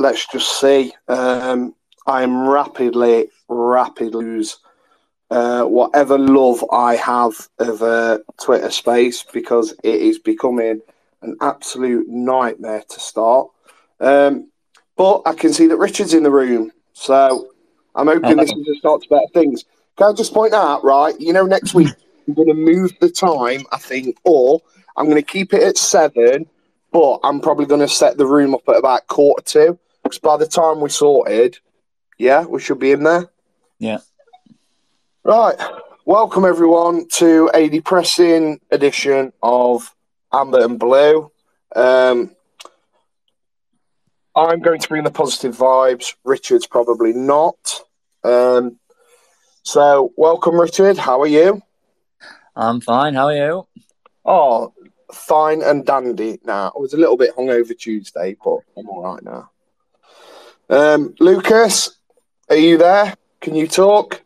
[0.00, 0.92] let's just see.
[1.08, 1.74] Um,
[2.06, 4.58] I am rapidly, rapidly lose
[5.30, 10.80] uh, whatever love I have of uh, Twitter space because it is becoming
[11.22, 13.48] an absolute nightmare to start.
[14.00, 14.50] Um,
[14.96, 17.50] but I can see that Richard's in the room, so
[17.94, 19.64] I'm hoping this is a start to better things.
[19.96, 21.14] Can I just point out, right?
[21.20, 21.88] You know, next week
[22.26, 24.62] I'm going to move the time, I think, or
[24.96, 26.46] I'm going to keep it at seven,
[26.90, 29.78] but I'm probably going to set the room up at about quarter two
[30.18, 31.58] by the time we're sorted,
[32.18, 33.28] yeah, we should be in there.
[33.78, 33.98] Yeah.
[35.24, 35.56] Right.
[36.04, 39.94] Welcome, everyone, to a depressing edition of
[40.32, 41.30] Amber and Blue.
[41.74, 42.34] Um,
[44.34, 46.14] I'm going to bring the positive vibes.
[46.24, 47.80] Richard's probably not.
[48.24, 48.78] Um,
[49.62, 50.96] so, welcome, Richard.
[50.96, 51.62] How are you?
[52.56, 53.14] I'm fine.
[53.14, 53.66] How are you?
[54.24, 54.72] Oh,
[55.12, 56.72] fine and dandy now.
[56.74, 59.49] I was a little bit hungover Tuesday, but I'm all right now.
[60.70, 61.90] Um, Lucas,
[62.48, 63.14] are you there?
[63.40, 64.22] Can you talk?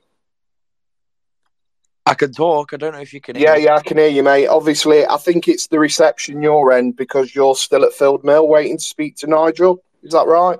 [2.05, 2.75] I can talk.
[2.75, 3.37] I don't know if you can.
[3.37, 4.49] Yeah, yeah, I can hear you, mate.
[4.49, 8.77] Obviously, I think it's the reception your end because you're still at Field Mill waiting
[8.77, 9.83] to speak to Nigel.
[10.03, 10.59] Is that right?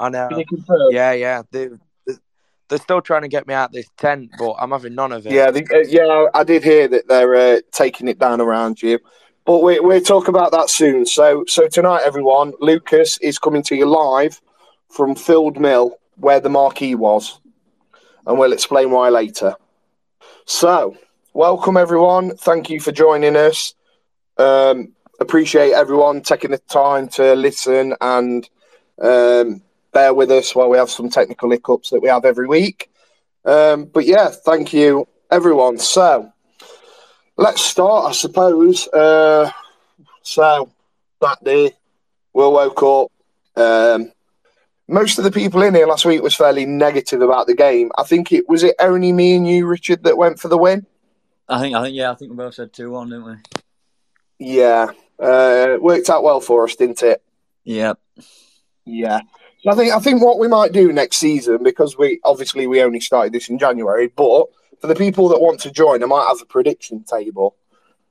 [0.00, 0.30] I know.
[0.90, 1.42] Yeah, yeah.
[1.50, 1.68] They,
[2.68, 5.32] they're still trying to get me out this tent, but I'm having none of it.
[5.32, 6.28] Yeah, they, uh, yeah.
[6.32, 8.98] I did hear that they're uh, taking it down around you,
[9.44, 11.04] but we, we'll talk about that soon.
[11.04, 14.40] So, so tonight, everyone, Lucas is coming to you live
[14.88, 17.40] from Field Mill, where the marquee was,
[18.26, 19.54] and we'll explain why later.
[20.44, 20.96] So,
[21.32, 22.36] welcome everyone.
[22.36, 23.74] Thank you for joining us.
[24.38, 28.48] Um, appreciate everyone taking the time to listen and
[29.00, 29.62] um,
[29.92, 32.90] bear with us while we have some technical hiccups that we have every week.
[33.44, 35.78] Um, but yeah, thank you everyone.
[35.78, 36.32] So,
[37.36, 38.88] let's start, I suppose.
[38.88, 39.50] Uh,
[40.22, 40.70] so,
[41.20, 41.72] that day,
[42.32, 43.12] we woke up.
[43.56, 44.12] Um,
[44.88, 47.92] most of the people in here last week was fairly negative about the game.
[47.98, 50.86] I think it was it only me and you, Richard, that went for the win.
[51.48, 53.34] I think, I think, yeah, I think we both said two one, didn't we?
[54.38, 57.22] Yeah, uh, worked out well for us, didn't it?
[57.64, 57.94] Yeah,
[58.84, 59.20] Yeah.
[59.62, 62.80] So I think I think what we might do next season because we obviously we
[62.80, 64.46] only started this in January, but
[64.80, 67.56] for the people that want to join, I might have a prediction table,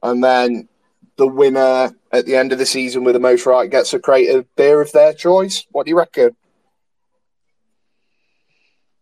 [0.04, 0.68] and then
[1.16, 4.30] the winner at the end of the season with the most right gets a crate
[4.30, 5.66] of beer of their choice.
[5.72, 6.36] What do you reckon?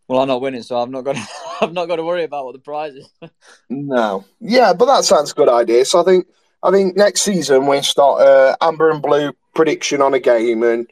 [0.08, 1.28] Well, I'm not winning, so I've not got to,
[1.62, 3.10] I've not got to worry about what the prize is.
[3.70, 5.86] no, yeah, but that sounds a good idea.
[5.86, 6.28] So I think
[6.64, 10.88] I think next season we start uh, amber and blue prediction on a game, and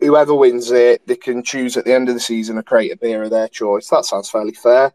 [0.00, 3.00] whoever wins it, they can choose at the end of the season a crate of
[3.00, 3.88] beer of their choice.
[3.88, 4.92] That sounds fairly fair.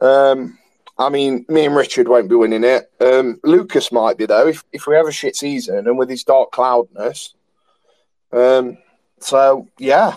[0.00, 0.58] Um,
[0.98, 2.90] I mean, me and Richard won't be winning it.
[3.00, 6.24] Um, Lucas might be though, if if we have a shit season and with his
[6.24, 7.34] dark cloudness.
[8.32, 8.76] Um,
[9.18, 10.16] so yeah,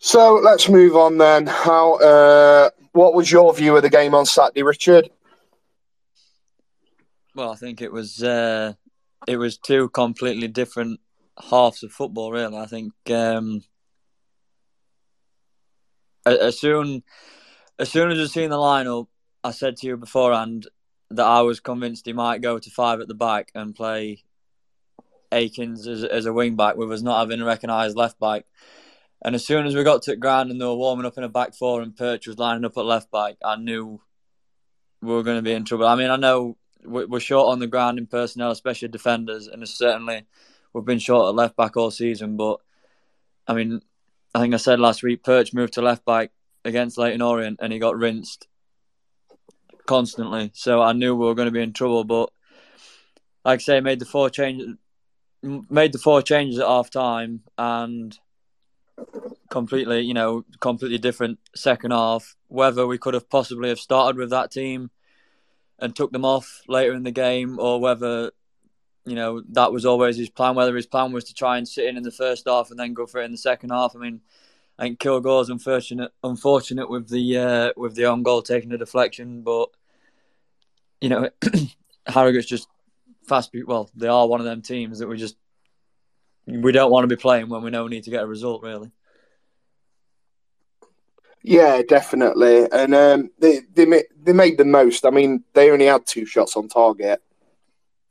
[0.00, 1.46] so let's move on then.
[1.46, 1.94] How?
[1.94, 5.10] Uh, what was your view of the game on Saturday, Richard?
[7.34, 8.72] Well, I think it was uh,
[9.28, 11.00] it was two completely different
[11.50, 12.32] halves of football.
[12.32, 13.62] Really, I think um,
[16.26, 17.02] as soon
[17.78, 19.06] as soon as I seen the lineup,
[19.44, 20.66] I said to you beforehand
[21.10, 24.22] that I was convinced he might go to five at the back and play
[25.32, 28.46] Akins as, as a wing back with us not having a recognised left back.
[29.22, 31.28] And as soon as we got to ground and they were warming up in a
[31.28, 34.00] back four and Perch was lining up at left back, I knew
[35.02, 35.86] we were going to be in trouble.
[35.86, 40.24] I mean, I know we're short on the ground in personnel, especially defenders, and certainly
[40.72, 42.36] we've been short at left back all season.
[42.36, 42.60] But
[43.46, 43.82] I mean,
[44.34, 46.30] I think I said last week, Perch moved to left back
[46.64, 48.46] against Leyton Orient and he got rinsed
[49.86, 50.50] constantly.
[50.54, 52.04] So I knew we were going to be in trouble.
[52.04, 52.30] But
[53.44, 54.76] like I say, made the four changes,
[55.42, 58.18] made the four changes at half time, and
[59.50, 62.36] completely, you know, completely different second half.
[62.48, 64.90] Whether we could have possibly have started with that team
[65.78, 68.32] and took them off later in the game, or whether
[69.04, 70.54] you know that was always his plan.
[70.54, 72.94] Whether his plan was to try and sit in in the first half and then
[72.94, 73.94] go for it in the second half.
[73.94, 74.20] I mean,
[74.78, 79.42] I think Kilgour's unfortunate, unfortunate with the uh, with the own goal taking the deflection,
[79.42, 79.68] but
[81.00, 81.30] you know,
[82.06, 82.68] Harrogate's just
[83.26, 83.50] fast.
[83.66, 85.36] Well, they are one of them teams that we just
[86.46, 88.62] we don't want to be playing when we know we need to get a result,
[88.62, 88.90] really.
[91.42, 95.06] Yeah, definitely, and um, they they made, they made the most.
[95.06, 97.22] I mean, they only had two shots on target.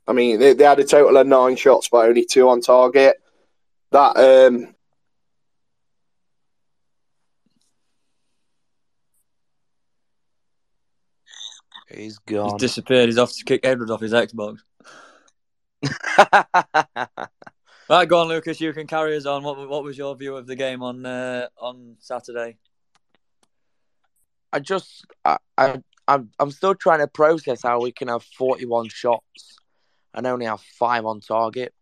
[0.07, 3.21] I mean, they, they had a total of nine shots, but only two on target.
[3.91, 4.73] That um,
[11.91, 12.51] He's gone.
[12.51, 13.09] He's disappeared.
[13.09, 14.59] He's off to kick Edward off his Xbox.
[17.89, 18.61] Right, go on, Lucas.
[18.61, 19.43] You can carry us on.
[19.43, 22.57] What what was your view of the game on uh, on Saturday?
[24.53, 28.89] I just I, I I'm I'm still trying to process how we can have 41
[28.89, 29.57] shots
[30.13, 31.73] and only have five on target.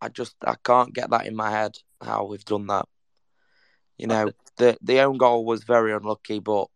[0.00, 2.86] I just I can't get that in my head how we've done that.
[3.98, 6.68] You know, the the own goal was very unlucky, but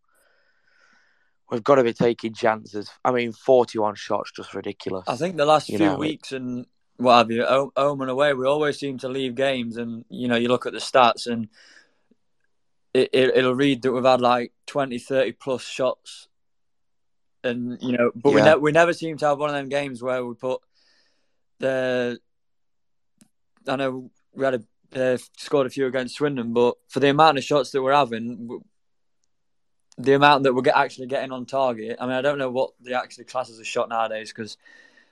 [1.50, 2.90] we've got to be taking chances.
[3.02, 5.04] I mean, 41 shots just ridiculous.
[5.08, 7.44] I think the last few know, weeks and what have you,
[7.76, 10.72] home and away, we always seem to leave games, and you know, you look at
[10.72, 11.48] the stats, and
[12.92, 16.28] it, it will read that we've had like 20, 30 plus shots,
[17.42, 18.34] and you know, but yeah.
[18.34, 20.60] we ne- we never seem to have one of them games where we put
[21.58, 22.18] the.
[23.66, 27.38] I know we had a uh, scored a few against Swindon, but for the amount
[27.38, 28.60] of shots that we're having,
[29.98, 31.96] the amount that we're actually getting on target.
[32.00, 34.56] I mean, I don't know what the actually classes a shot nowadays because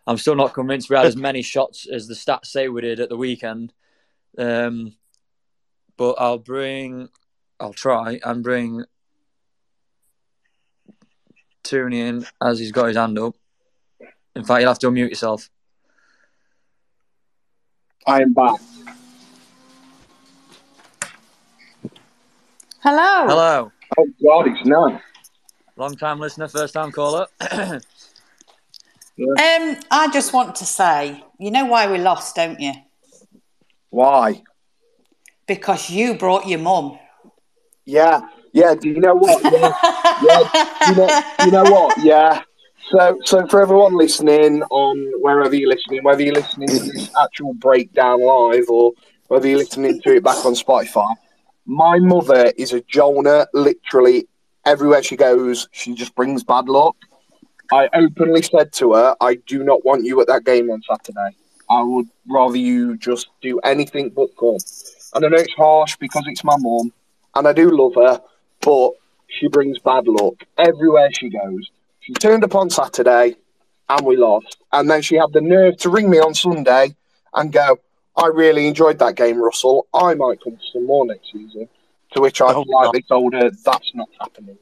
[0.06, 3.00] I'm still not convinced we had as many shots as the stats say we did
[3.00, 3.72] at the weekend.
[4.36, 4.94] Um,
[5.96, 7.08] but I'll bring,
[7.60, 8.84] I'll try and bring
[11.62, 13.36] Tooney in as he's got his hand up.
[14.34, 15.48] In fact, you'll have to unmute yourself.
[18.06, 18.58] I am back.
[22.80, 23.26] Hello.
[23.28, 23.72] Hello.
[23.96, 25.00] Oh God, it's none.
[25.76, 27.28] Long time listener, first time caller.
[29.18, 32.72] Um, I just want to say, you know why we lost, don't you?
[33.90, 34.42] Why?
[35.46, 36.98] Because you brought your mum.
[37.84, 38.22] Yeah,
[38.52, 38.74] yeah.
[38.74, 39.42] Do you know what?
[39.52, 39.72] Yeah,
[40.22, 40.88] yeah.
[40.88, 41.98] You know, you know what?
[41.98, 42.42] Yeah.
[42.90, 47.54] So, so for everyone listening on wherever you're listening, whether you're listening to this actual
[47.54, 48.92] breakdown live or
[49.28, 51.14] whether you're listening to it back on Spotify,
[51.66, 53.46] my mother is a Jonah.
[53.54, 54.26] Literally
[54.64, 56.96] everywhere she goes, she just brings bad luck.
[57.72, 61.34] I openly said to her, I do not want you at that game on Saturday.
[61.70, 64.58] I would rather you just do anything but come.
[65.14, 66.92] And I know it's harsh because it's my mum,
[67.34, 68.20] and I do love her,
[68.60, 68.92] but
[69.28, 71.70] she brings bad luck everywhere she goes.
[72.00, 73.36] She turned up on Saturday,
[73.88, 74.58] and we lost.
[74.72, 76.94] And then she had the nerve to ring me on Sunday
[77.32, 77.78] and go,
[78.16, 79.86] I really enjoyed that game, Russell.
[79.94, 81.68] I might come to some more next season.
[82.14, 84.58] To which I oh, politely told her that's not happening.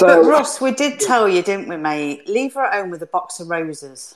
[0.00, 2.26] So, but Ross, we did tell you, didn't we, mate?
[2.26, 4.14] Leave her at home with a box of roses.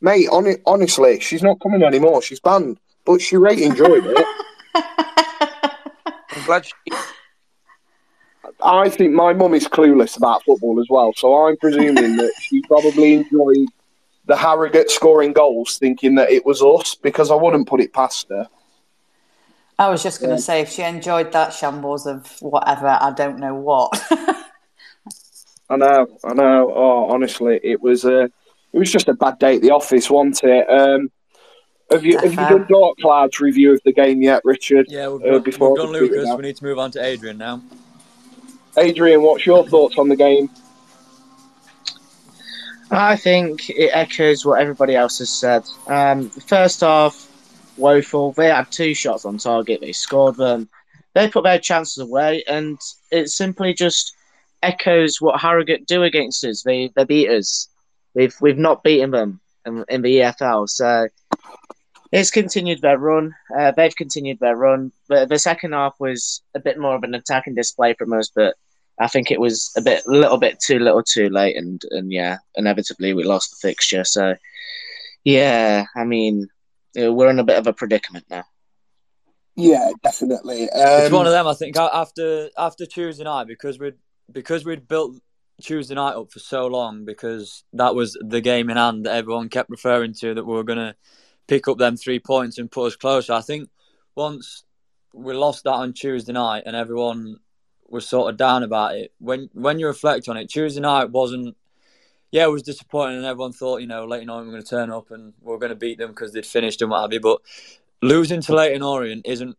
[0.00, 2.22] Mate, on, honestly, she's not coming anymore.
[2.22, 4.26] She's banned, but she really enjoyed it.
[4.76, 6.72] I'm glad she.
[8.62, 12.62] I think my mum is clueless about football as well, so I'm presuming that she
[12.62, 13.66] probably enjoyed
[14.26, 18.28] the Harrogate scoring goals, thinking that it was us, because I wouldn't put it past
[18.28, 18.48] her.
[19.76, 20.40] I was just going to yeah.
[20.40, 24.00] say, if she enjoyed that shambles of whatever, I don't know what.
[25.70, 26.72] I know, I know.
[26.74, 30.42] Oh, honestly, it was a, it was just a bad day at the office, wasn't
[30.42, 30.68] it?
[30.68, 31.10] Um,
[31.90, 34.86] have you have you done Dark Cloud's review of the game yet, Richard?
[34.88, 36.28] Yeah, we've, uh, before we've done Lucas.
[36.36, 37.62] We need to move on to Adrian now.
[38.76, 40.48] Adrian, what's your thoughts on the game?
[42.92, 45.64] I think it echoes what everybody else has said.
[45.86, 47.28] Um, first half,
[47.76, 48.32] woeful.
[48.32, 49.80] They had two shots on target.
[49.80, 50.68] They scored them.
[51.14, 52.78] They put their chances away, and
[53.10, 54.14] it simply just
[54.62, 56.62] echoes what Harrogate do against us.
[56.62, 57.68] They they beat us.
[58.14, 60.68] We've we've not beaten them in, in the EFL.
[60.68, 61.08] So
[62.12, 63.34] it's continued their run.
[63.56, 64.92] Uh, they've continued their run.
[65.08, 68.56] But the second half was a bit more of an attacking display from us, but
[68.98, 72.12] I think it was a bit, a little bit too little, too late, and and
[72.12, 74.04] yeah, inevitably we lost the fixture.
[74.04, 74.34] So
[75.24, 76.48] yeah, I mean,
[76.94, 78.44] we're in a bit of a predicament now.
[79.56, 80.70] Yeah, definitely.
[80.70, 81.46] Um, it's one of them.
[81.46, 83.96] I think after after Tuesday night because we'd
[84.32, 85.16] because we'd built
[85.60, 89.48] Tuesday night up for so long because that was the game in hand that everyone
[89.48, 90.94] kept referring to that we were going to
[91.46, 93.32] pick up them three points and put us closer.
[93.32, 93.68] I think
[94.14, 94.64] once
[95.12, 97.38] we lost that on Tuesday night and everyone
[97.88, 101.56] was sort of down about it, when when you reflect on it, Tuesday night wasn't.
[102.32, 104.92] Yeah, it was disappointing, and everyone thought, you know, Leyton Orient were going to turn
[104.92, 107.18] up and we are going to beat them because they'd finished and what have you.
[107.18, 107.40] But
[108.02, 109.56] losing to Leyton Orient isn't,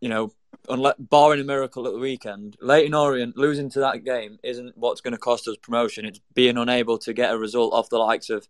[0.00, 0.32] you know,
[0.68, 5.00] unless barring a miracle at the weekend, Leyton Orient losing to that game isn't what's
[5.00, 6.04] going to cost us promotion.
[6.04, 8.48] It's being unable to get a result off the likes of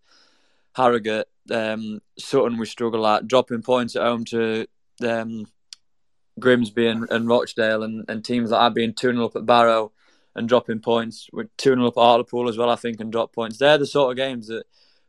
[0.74, 2.58] Harrogate, um, Sutton.
[2.58, 4.66] We struggle at dropping points at home to
[5.06, 5.46] um,
[6.38, 9.92] Grimsby and, and Rochdale, and, and teams like that being two 0 up at Barrow
[10.34, 11.28] and dropping points.
[11.32, 13.58] We're two 0 up at Hartlepool as well, I think, and drop points.
[13.58, 14.64] They're the sort of games that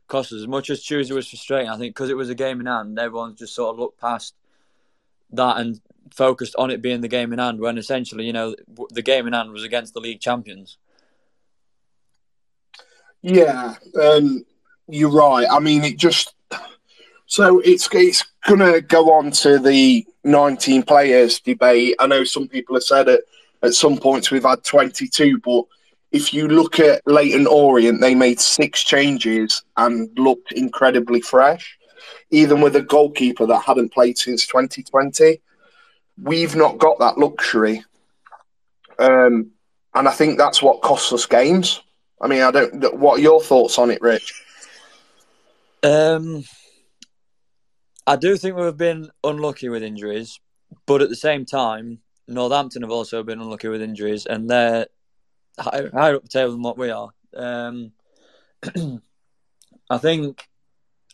[0.06, 1.70] cost us as much as Tuesday was frustrating.
[1.70, 4.34] I think because it was a game in hand, everyone's just sort of looked past
[5.36, 5.80] that and
[6.12, 8.54] focused on it being the game in hand when essentially, you know,
[8.90, 10.78] the game in hand was against the league champions.
[13.22, 14.44] Yeah, um,
[14.86, 15.46] you're right.
[15.50, 16.34] I mean, it just
[17.26, 21.96] So it's it's gonna go on to the 19 players debate.
[21.98, 23.22] I know some people have said it
[23.62, 25.64] at some points we've had 22, but
[26.12, 31.78] if you look at Leyton Orient, they made six changes and looked incredibly fresh,
[32.30, 35.40] even with a goalkeeper that hadn't played since 2020.
[36.20, 37.84] We've not got that luxury.
[38.98, 39.50] Um,
[39.94, 41.82] and I think that's what costs us games.
[42.20, 42.98] I mean, I don't.
[42.98, 44.42] What are your thoughts on it, Rich?
[45.82, 46.44] Um,
[48.06, 50.40] I do think we've been unlucky with injuries,
[50.86, 54.86] but at the same time, Northampton have also been unlucky with injuries, and they're
[55.58, 57.10] higher, higher up the table than what we are.
[57.36, 57.92] Um,
[59.90, 60.46] I think,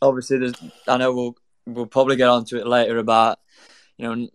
[0.02, 0.54] obviously, there's.
[0.86, 3.38] I know we'll we'll probably get onto it later about
[3.96, 4.28] you know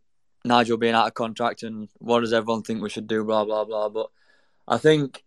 [0.43, 3.65] Nigel being out of contract and what does everyone think we should do, blah blah
[3.65, 3.89] blah.
[3.89, 4.09] But
[4.67, 5.23] I think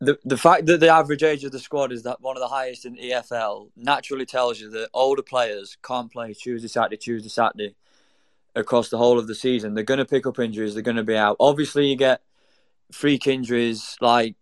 [0.00, 2.48] the the fact that the average age of the squad is that one of the
[2.48, 7.74] highest in EFL naturally tells you that older players can't play Tuesday, Saturday, Tuesday, Saturday
[8.54, 9.74] across the whole of the season.
[9.74, 10.74] They're going to pick up injuries.
[10.74, 11.36] They're going to be out.
[11.40, 12.22] Obviously, you get
[12.92, 14.36] freak injuries like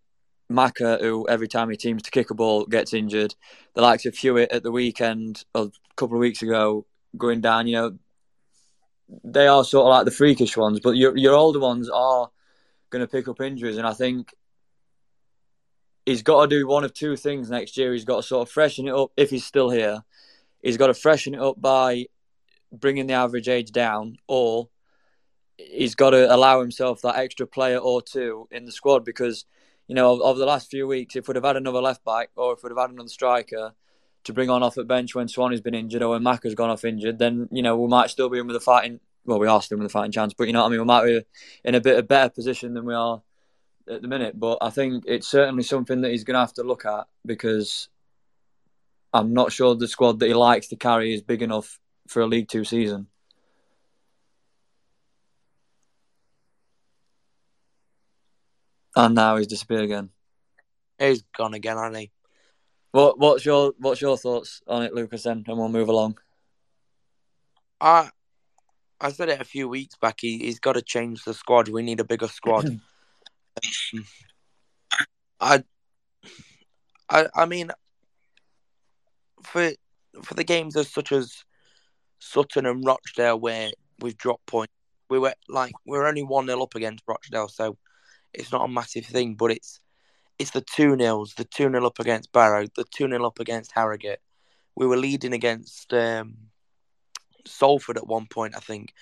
[0.51, 3.35] Macca, who every time he teams to kick a ball gets injured.
[3.75, 6.87] The likes of Hewitt at the weekend, a couple of weeks ago,
[7.17, 7.67] going down.
[7.67, 7.99] You know,
[9.25, 12.31] they are sort of like the freakish ones, but your your older ones are
[12.91, 14.33] going to pick up injuries, and I think
[16.05, 17.93] he's got to do one of two things next year.
[17.93, 20.05] He's got to sort of freshen it up if he's still here.
[20.63, 22.07] He's got to freshen it up by
[22.73, 24.69] bringing the average age down, or
[25.59, 29.45] he's got to allow himself that extra player or two in the squad because,
[29.89, 32.55] you know, over the last few weeks, if we'd have had another left back or
[32.55, 33.75] if we'd have had another striker
[34.25, 36.85] to bring on off at bench when Swanee's been injured or when Macca's gone off
[36.85, 39.63] injured, then, you know, we might still be in with a fighting, well, we are
[39.63, 40.81] still in with a fighting chance, but, you know what I mean?
[40.81, 41.25] We might be
[41.65, 43.23] in a bit of better position than we are
[43.89, 44.39] at the minute.
[44.39, 47.89] But I think it's certainly something that he's going to have to look at because
[49.13, 51.79] I'm not sure the squad that he likes to carry is big enough
[52.09, 53.07] for a League Two season.
[58.97, 60.09] And now he's disappeared again.
[60.99, 62.11] He's gone again, hasn't he?
[62.93, 65.25] What What's your What's your thoughts on it, Lucas?
[65.25, 66.19] Then, and we'll move along.
[67.79, 68.09] I
[68.99, 70.17] I said it a few weeks back.
[70.21, 71.69] He he's got to change the squad.
[71.69, 72.81] We need a bigger squad.
[73.63, 74.05] Um,
[75.41, 75.65] I
[77.09, 77.71] I I mean,
[79.43, 79.73] for
[80.23, 81.45] for the games as such as
[82.19, 84.75] Sutton and Rochdale, where we've dropped points,
[85.09, 87.79] we were like we're only one 0 up against Rochdale, so
[88.37, 89.35] it's not a massive thing.
[89.35, 89.81] But it's
[90.39, 93.73] it's the two nils, the two 0 up against Barrow, the two 0 up against
[93.73, 94.21] Harrogate.
[94.75, 96.37] We were leading against um,
[97.47, 98.93] Salford at one point, I think.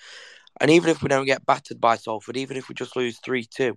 [0.61, 3.45] And even if we don't get battered by Salford, even if we just lose three
[3.45, 3.75] two,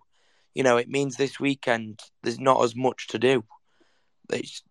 [0.54, 3.44] you know, it means this weekend there's not as much to do.
[4.30, 4.62] It's,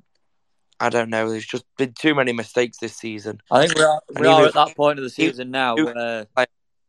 [0.79, 1.29] I don't know.
[1.29, 3.41] There's just been too many mistakes this season.
[3.51, 6.27] I think we are, we are at that point of the season now where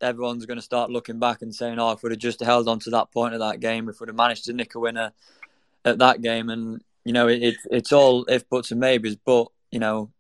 [0.00, 2.78] everyone's going to start looking back and saying, "Oh, if we'd have just held on
[2.80, 5.12] to that point of that game, if we'd have managed to nick a winner
[5.84, 9.16] at that game," and you know, it, it it's all if buts and maybes.
[9.16, 10.10] But you know,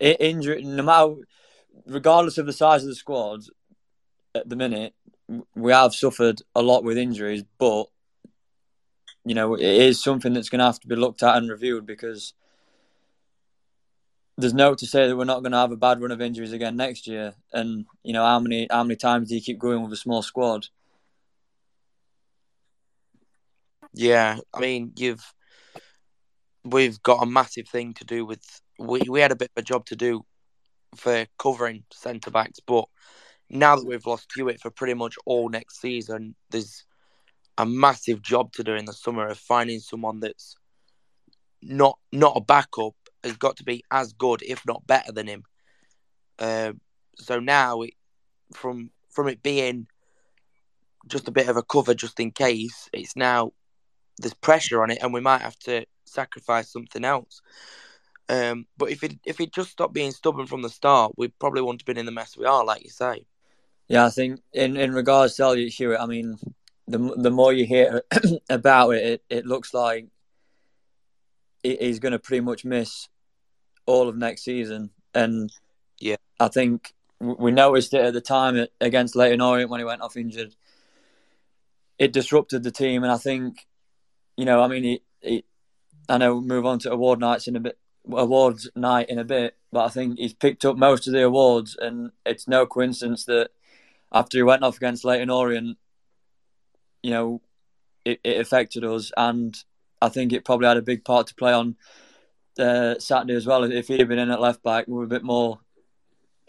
[0.00, 1.14] i- injury, no matter,
[1.86, 3.44] regardless of the size of the squad,
[4.34, 4.94] at the minute,
[5.54, 7.86] we have suffered a lot with injuries, but
[9.24, 11.86] you know, it is something that's going to have to be looked at and reviewed
[11.86, 12.34] because
[14.36, 16.52] there's no to say that we're not going to have a bad run of injuries
[16.52, 17.34] again next year.
[17.52, 20.22] And you know, how many how many times do you keep going with a small
[20.22, 20.66] squad?
[23.92, 25.24] Yeah, I mean, you've
[26.64, 28.42] we've got a massive thing to do with.
[28.78, 30.24] We we had a bit of a job to do
[30.96, 32.86] for covering centre backs, but
[33.50, 36.84] now that we've lost Hewitt for pretty much all next season, there's
[37.56, 40.56] a massive job to do in the summer of finding someone that's
[41.62, 45.44] not not a backup has got to be as good, if not better than him.
[46.38, 46.72] Uh,
[47.16, 47.94] so now, it,
[48.52, 49.86] from from it being
[51.06, 53.52] just a bit of a cover, just in case, it's now
[54.18, 57.40] there's pressure on it, and we might have to sacrifice something else.
[58.28, 61.62] Um, but if it if it just stopped being stubborn from the start, we probably
[61.62, 63.26] wouldn't have been in the mess we are, like you say.
[63.88, 66.38] Yeah, I think in, in regards to Elliot Hewitt, I mean,
[66.88, 68.02] the the more you hear
[68.48, 70.06] about it, it, it looks like
[71.62, 73.08] he's going to pretty much miss
[73.86, 74.90] all of next season.
[75.14, 75.52] And
[75.98, 76.16] Yeah.
[76.40, 80.16] I think we noticed it at the time against Leyton Orient when he went off
[80.16, 80.54] injured.
[81.98, 83.66] It disrupted the team, and I think,
[84.36, 85.44] you know, I mean, he, he,
[86.08, 87.78] I know we'll move on to award nights in a bit,
[88.10, 91.76] awards night in a bit, but I think he's picked up most of the awards,
[91.80, 93.50] and it's no coincidence that
[94.12, 95.78] after he went off against Leyton Orient,
[97.02, 97.40] you know,
[98.04, 99.56] it, it affected us, and
[100.02, 101.76] I think it probably had a big part to play on
[102.58, 103.64] uh, Saturday as well.
[103.64, 105.60] If he'd been in at left back with a bit more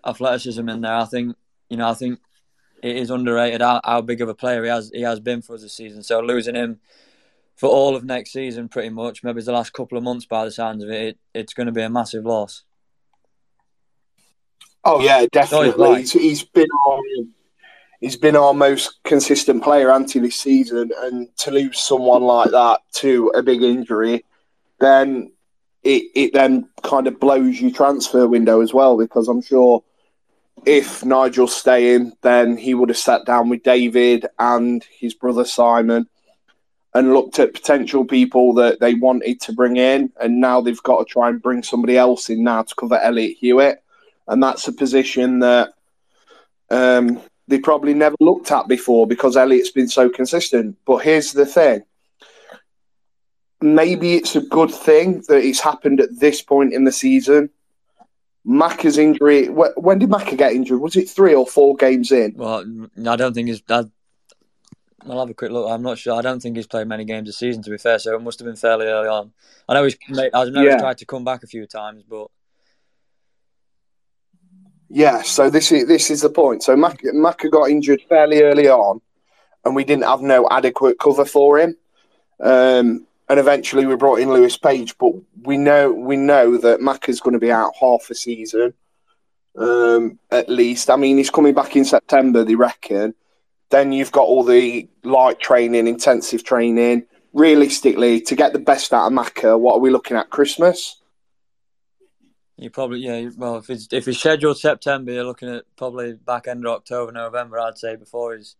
[0.06, 1.36] athleticism in there, I think
[1.70, 2.20] you know I think
[2.84, 5.56] it is underrated how, how big of a player he has he has been for
[5.56, 6.04] us this season.
[6.04, 6.80] So losing him
[7.56, 10.52] for all of next season, pretty much, maybe the last couple of months by the
[10.52, 12.64] sounds of it, it it's going to be a massive loss.
[14.84, 16.02] Oh yeah, definitely.
[16.02, 17.00] he's, he's been our,
[18.02, 22.82] he's been our most consistent player until this season, and to lose someone like that
[22.96, 24.24] to a big injury,
[24.80, 25.32] then
[25.86, 29.84] it it then kind of blows your transfer window as well because I'm sure
[30.66, 36.08] if Nigel's staying, then he would have sat down with David and his brother Simon
[36.96, 41.00] and looked at potential people that they wanted to bring in, and now they've got
[41.00, 43.84] to try and bring somebody else in now to cover Elliot Hewitt,
[44.28, 45.74] and that's a position that
[46.72, 50.78] um, they probably never looked at before because Elliot's been so consistent.
[50.86, 51.84] But here's the thing:
[53.74, 57.50] maybe it's a good thing that it's happened at this point in the season
[58.46, 59.48] Macca's injury.
[59.48, 60.80] When did Macca get injured?
[60.80, 62.34] Was it three or four games in?
[62.36, 62.64] Well,
[63.08, 63.62] I don't think he's.
[63.70, 63.86] I,
[65.06, 65.70] will have a quick look.
[65.70, 66.16] I'm not sure.
[66.16, 67.64] I don't think he's played many games this season.
[67.64, 69.34] To be fair, so it must have been fairly early on.
[69.68, 69.98] I know he's.
[70.10, 70.74] I know yeah.
[70.74, 72.28] he's tried to come back a few times, but
[74.90, 75.24] yeah.
[75.24, 76.62] So this is this is the point.
[76.62, 79.02] So Macca, Macca got injured fairly early on,
[79.64, 81.76] and we didn't have no adequate cover for him.
[82.40, 84.98] Um, and eventually we brought in Lewis Page.
[84.98, 85.14] But
[85.44, 88.74] we know we know that Macca's going to be out half a season,
[89.58, 90.90] um, at least.
[90.90, 93.14] I mean, he's coming back in September, they reckon.
[93.70, 97.08] Then you've got all the light training, intensive training.
[97.34, 100.30] Realistically, to get the best out of Macca, what are we looking at?
[100.30, 101.02] Christmas.
[102.58, 103.30] You probably yeah.
[103.36, 107.12] Well, if it's if it's scheduled September, you're looking at probably back end of October,
[107.12, 107.60] November.
[107.60, 108.56] I'd say before he's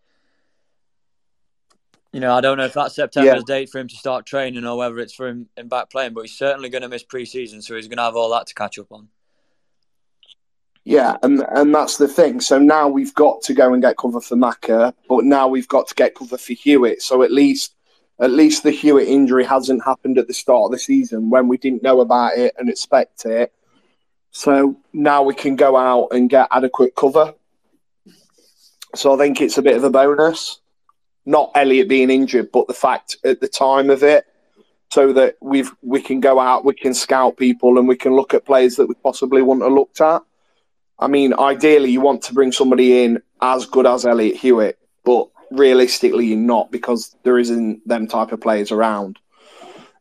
[2.16, 3.56] you know, I don't know if that's September's yeah.
[3.56, 6.22] date for him to start training or whether it's for him in back playing, but
[6.22, 8.80] he's certainly going to miss pre-season, so he's going to have all that to catch
[8.80, 9.10] up on.
[10.86, 12.40] Yeah, and and that's the thing.
[12.40, 15.90] So now we've got to go and get cover for Macca, but now we've got
[15.90, 17.02] to get cover for Hewitt.
[17.02, 17.76] So at least
[18.22, 21.58] at least the Hewitt injury hasn't happened at the start of the season when we
[21.58, 23.52] didn't know about it and expect it.
[24.32, 27.34] So now we can go out and get adequate cover.
[28.96, 30.62] So I think it's a bit of a bonus
[31.26, 34.26] not Elliot being injured, but the fact at the time of it,
[34.92, 38.34] so that we've we can go out, we can scout people, and we can look
[38.34, 40.22] at players that we possibly wouldn't have looked at.
[41.00, 45.28] I mean, ideally, you want to bring somebody in as good as Elliot Hewitt, but
[45.52, 49.20] realistically, you're not because there isn't them type of players around.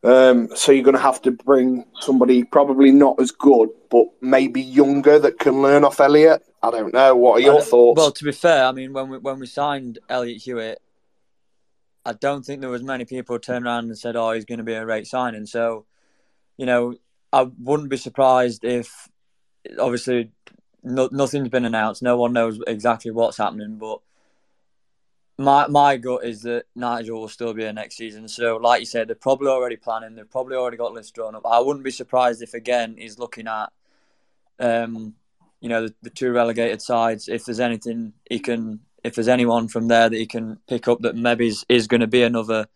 [0.05, 4.61] Um, so you're going to have to bring somebody probably not as good, but maybe
[4.61, 6.45] younger that can learn off Elliot.
[6.63, 7.17] I don't know.
[7.17, 7.99] What are your thoughts?
[7.99, 10.81] Well, to be fair, I mean, when we when we signed Elliot Hewitt,
[12.05, 14.65] I don't think there was many people turned around and said, "Oh, he's going to
[14.65, 15.87] be a great signing." So,
[16.57, 16.95] you know,
[17.33, 19.09] I wouldn't be surprised if,
[19.79, 20.31] obviously,
[20.83, 22.03] no, nothing's been announced.
[22.03, 24.01] No one knows exactly what's happening, but
[25.39, 28.29] my my gut is that Nigel will still be here next season.
[28.29, 30.15] So, like you said, they're probably already planning.
[30.15, 31.47] They've probably already got lists drawn up.
[31.47, 33.73] I wouldn't be surprised if again he's looking at,
[34.61, 35.15] um,
[35.61, 37.29] you know, the, the two relegated sides.
[37.29, 41.03] If there's anything he can if there's anyone from there that he can pick up
[41.03, 42.67] that maybe is, is going to be another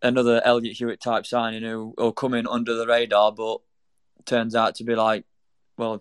[0.00, 3.58] another Elliot Hewitt type signing who will come in under the radar, but
[4.24, 5.24] turns out to be like,
[5.76, 6.00] well,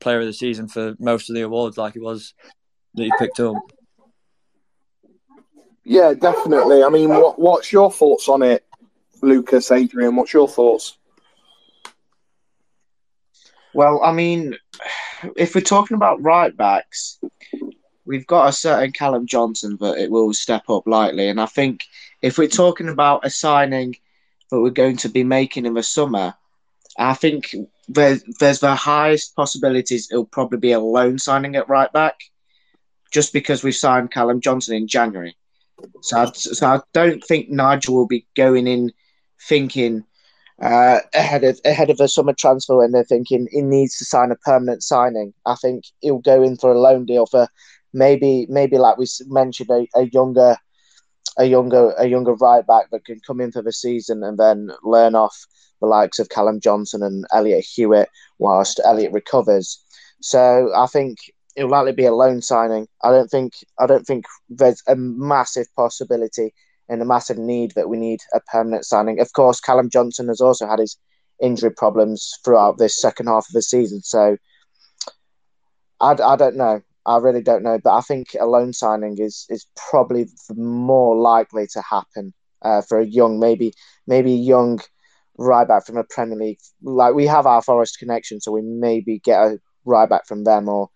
[0.00, 2.34] player of the season for most of the awards, like it was
[2.94, 3.54] that he picked up.
[5.84, 6.82] Yeah, definitely.
[6.82, 8.64] I mean, what what's your thoughts on it,
[9.20, 10.16] Lucas, Adrian?
[10.16, 10.96] What's your thoughts?
[13.74, 14.56] Well, I mean,
[15.36, 17.18] if we're talking about right backs,
[18.04, 21.28] we've got a certain Callum Johnson that it will step up lightly.
[21.28, 21.84] And I think
[22.20, 23.96] if we're talking about a signing
[24.50, 26.34] that we're going to be making in the summer,
[26.98, 27.54] I think
[27.88, 32.18] there's, there's the highest possibilities it'll probably be a loan signing at right back,
[33.12, 35.36] just because we've signed Callum Johnson in January.
[36.02, 38.92] So I, so I don't think Nigel will be going in
[39.48, 40.04] thinking
[40.60, 44.30] uh, ahead of ahead of a summer transfer when they're thinking he needs to sign
[44.30, 45.34] a permanent signing.
[45.44, 47.48] I think he'll go in for a loan deal for
[47.92, 50.56] maybe maybe like we mentioned a, a younger
[51.38, 54.70] a younger a younger right back that can come in for the season and then
[54.82, 55.36] learn off
[55.80, 59.82] the likes of Callum Johnson and Elliot Hewitt whilst Elliot recovers.
[60.20, 61.18] So I think
[61.56, 62.86] it'll likely be a loan signing.
[63.02, 66.54] I don't think I don't think there's a massive possibility
[66.88, 69.20] and a massive need that we need a permanent signing.
[69.20, 70.96] Of course, Callum Johnson has also had his
[71.40, 74.02] injury problems throughout this second half of the season.
[74.02, 74.36] So
[76.00, 76.82] I, I don't know.
[77.04, 81.66] I really don't know, but I think a loan signing is is probably more likely
[81.72, 83.72] to happen uh, for a young, maybe
[84.06, 84.80] maybe young
[85.38, 86.60] right back from a Premier League.
[86.82, 90.68] Like we have our Forest connection, so we maybe get a right back from them
[90.68, 90.88] or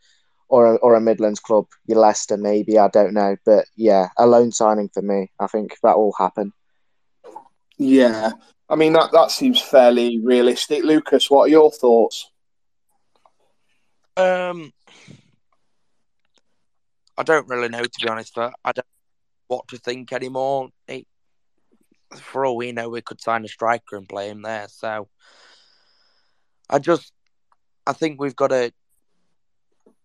[0.48, 2.78] or a, or a Midlands club, your Leicester maybe.
[2.78, 5.30] I don't know, but yeah, a loan signing for me.
[5.40, 6.52] I think that will happen.
[7.78, 8.32] Yeah,
[8.68, 10.84] I mean that that seems fairly realistic.
[10.84, 12.30] Lucas, what are your thoughts?
[14.16, 14.72] Um,
[17.18, 18.34] I don't really know to be honest.
[18.34, 18.86] But I don't
[19.48, 20.68] what to think anymore.
[22.14, 24.68] For all we know, we could sign a striker and play him there.
[24.68, 25.08] So
[26.70, 27.12] I just,
[27.86, 28.72] I think we've got to.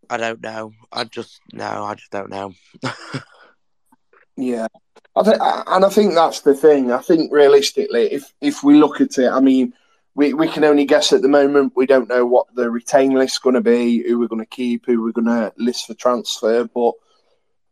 [0.10, 0.74] I don't know.
[0.92, 1.84] I just no.
[1.86, 2.54] I just don't know.
[4.36, 4.68] yeah,
[5.16, 6.92] I and I think that's the thing.
[6.92, 9.74] I think realistically, if if we look at it, I mean,
[10.16, 11.74] we, we can only guess at the moment.
[11.76, 14.86] We don't know what the retain list's going to be, who we're going to keep,
[14.86, 16.66] who we're going to list for transfer.
[16.66, 16.94] But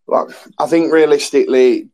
[0.08, 1.90] like, I think realistically,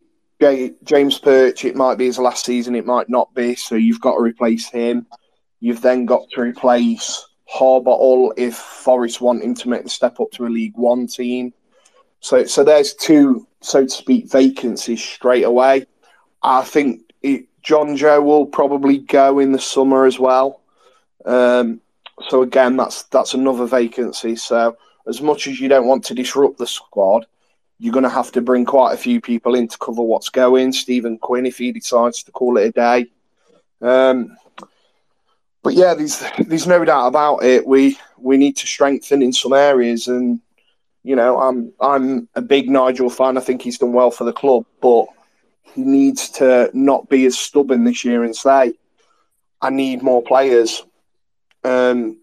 [0.83, 3.55] James Perch, it might be his last season, it might not be.
[3.55, 5.07] So you've got to replace him.
[5.59, 10.29] You've then got to replace Harbottle if Forest want him to make the step up
[10.31, 11.53] to a League One team.
[12.19, 15.85] So, so there's two, so to speak, vacancies straight away.
[16.43, 20.61] I think it, Jonjoe will probably go in the summer as well.
[21.25, 21.81] Um,
[22.29, 24.35] so again, that's that's another vacancy.
[24.35, 27.25] So as much as you don't want to disrupt the squad,
[27.79, 30.71] you're going to have to bring quite a few people in to cover what's going.
[30.71, 33.07] Stephen Quinn, if he decides to call it a day.
[33.81, 34.37] Um,
[35.63, 37.65] but yeah, there's there's no doubt about it.
[37.65, 40.39] We we need to strengthen in some areas, and
[41.03, 43.37] you know, I'm I'm a big Nigel fan.
[43.37, 45.05] I think he's done well for the club, but
[45.75, 48.73] he needs to not be as stubborn this year and say,
[49.61, 50.85] "I need more players."
[51.65, 52.17] Um,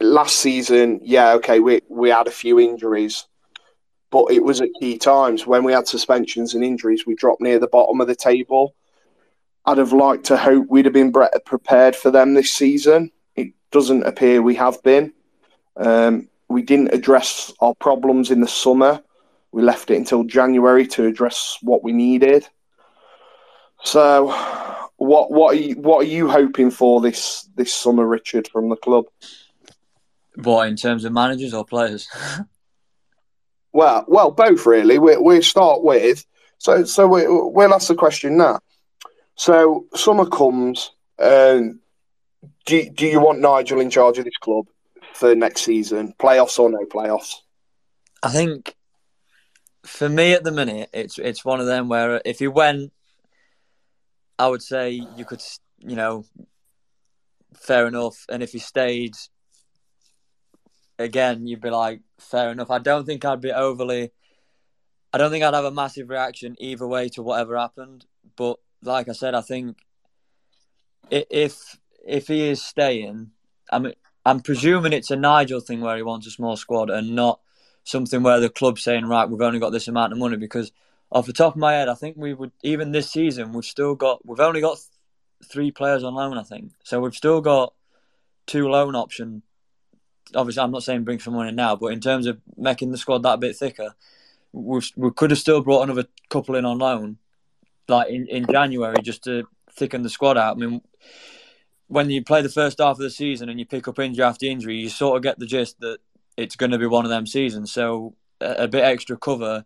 [0.00, 3.26] last season, yeah, okay, we we had a few injuries,
[4.10, 7.06] but it was at key times when we had suspensions and injuries.
[7.06, 8.74] We dropped near the bottom of the table.
[9.64, 13.12] I'd have liked to hope we'd have been better prepared for them this season.
[13.36, 15.12] It doesn't appear we have been.
[15.76, 19.02] Um, we didn't address our problems in the summer.
[19.52, 22.48] We left it until January to address what we needed.
[23.84, 24.28] So,
[24.96, 28.76] what what are you, what are you hoping for this this summer, Richard, from the
[28.76, 29.06] club?
[30.36, 32.08] What in terms of managers or players?
[33.70, 34.98] Well, well, both really.
[34.98, 36.24] We we start with
[36.58, 38.60] so so we, we'll ask the question now.
[39.36, 40.90] So summer comes.
[41.18, 41.80] Um,
[42.66, 44.66] do do you want Nigel in charge of this club
[45.14, 46.14] for next season?
[46.18, 47.34] Playoffs or no playoffs?
[48.22, 48.74] I think
[49.84, 52.92] for me at the minute, it's it's one of them where if he went,
[54.38, 55.42] I would say you could,
[55.78, 56.24] you know,
[57.54, 59.14] fair enough, and if he stayed,
[60.98, 62.70] again, you'd be like, fair enough.
[62.70, 64.12] I don't think I'd be overly.
[65.12, 68.04] I don't think I'd have a massive reaction either way to whatever happened.
[68.36, 69.78] But like I said, I think
[71.10, 73.30] if if he is staying,
[73.70, 77.14] I mean, I'm presuming it's a Nigel thing where he wants a small squad and
[77.14, 77.40] not
[77.84, 80.36] something where the club's saying, right, we've only got this amount of money.
[80.36, 80.72] Because
[81.10, 83.94] off the top of my head, I think we would even this season we've still
[83.94, 84.78] got we've only got
[85.44, 86.38] three players on loan.
[86.38, 87.00] I think so.
[87.00, 87.72] We've still got
[88.46, 89.42] two loan option
[90.34, 93.22] obviously I'm not saying bring someone in now, but in terms of making the squad
[93.22, 93.94] that bit thicker,
[94.52, 97.18] we we could have still brought another couple in on loan,
[97.88, 100.56] like in, in January, just to thicken the squad out.
[100.56, 100.80] I mean,
[101.86, 104.46] when you play the first half of the season and you pick up injury after
[104.46, 105.98] injury, you sort of get the gist that
[106.36, 107.72] it's going to be one of them seasons.
[107.72, 109.64] So a, a bit extra cover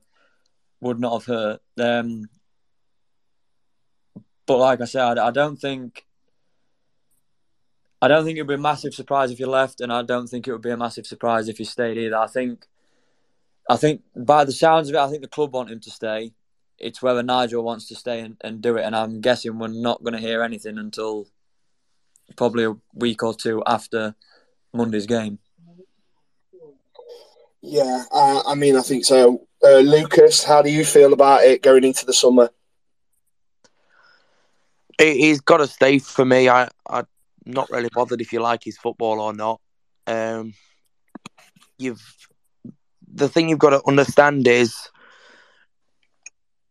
[0.83, 1.61] would not have hurt.
[1.79, 2.29] Um,
[4.47, 6.05] but like I said, I, don't think
[8.03, 10.27] I don't think it would be a massive surprise if you left, and I don't
[10.27, 12.17] think it would be a massive surprise if you stayed either.
[12.17, 12.67] I think,
[13.71, 16.33] I think by the sounds of it, I think the club want him to stay.
[16.79, 20.03] It's whether Nigel wants to stay and, and do it, and I'm guessing we're not
[20.03, 21.29] going to hear anything until
[22.35, 24.17] probably a week or two after
[24.73, 25.39] Monday's game.
[27.63, 29.47] Yeah, uh, I mean, I think so.
[29.63, 32.51] Uh, Lucas, how do you feel about it going into the summer?
[34.99, 36.49] He's got to stay for me.
[36.49, 37.05] I, I
[37.47, 39.61] not really bothered if you like his football or not.
[40.07, 40.55] Um,
[41.79, 42.03] you've
[43.15, 44.75] the thing you've got to understand is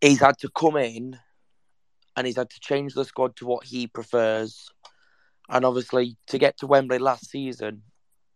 [0.01, 1.17] he's had to come in
[2.15, 4.69] and he's had to change the squad to what he prefers.
[5.49, 7.83] And obviously, to get to Wembley last season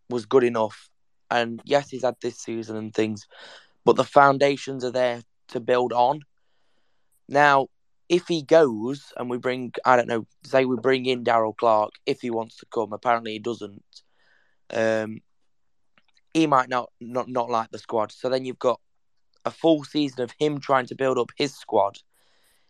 [0.09, 0.89] was good enough.
[1.29, 3.27] And yes, he's had this season and things,
[3.83, 6.21] but the foundations are there to build on.
[7.27, 7.67] Now,
[8.09, 11.93] if he goes and we bring, I don't know, say we bring in Darrell Clarke
[12.05, 12.93] if he wants to come.
[12.93, 13.83] Apparently he doesn't.
[14.71, 15.21] Um,
[16.33, 18.11] he might not, not not like the squad.
[18.11, 18.79] So then you've got
[19.45, 21.99] a full season of him trying to build up his squad.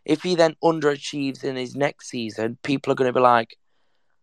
[0.06, 3.58] If he then underachieves in his next season, people are going to be like,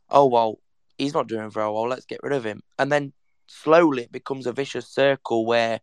[0.09, 0.59] oh well,
[0.97, 1.89] he's not doing very well.
[1.89, 3.13] Let's get rid of him, and then
[3.53, 5.81] slowly it becomes a vicious circle where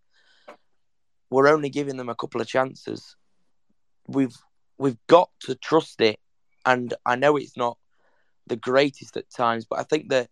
[1.29, 3.15] we're only giving them a couple of chances.
[4.07, 4.35] We've
[4.77, 6.19] we've got to trust it,
[6.65, 7.77] and I know it's not
[8.47, 10.29] the greatest at times, but I think that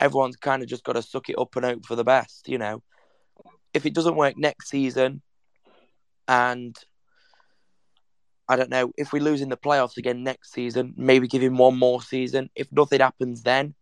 [0.00, 2.48] everyone's kind of just got to suck it up and hope for the best.
[2.48, 2.82] You know,
[3.72, 5.22] if it doesn't work next season,
[6.26, 6.76] and
[8.48, 11.56] I don't know if we lose in the playoffs again next season, maybe give him
[11.56, 12.50] one more season.
[12.54, 13.74] If nothing happens then,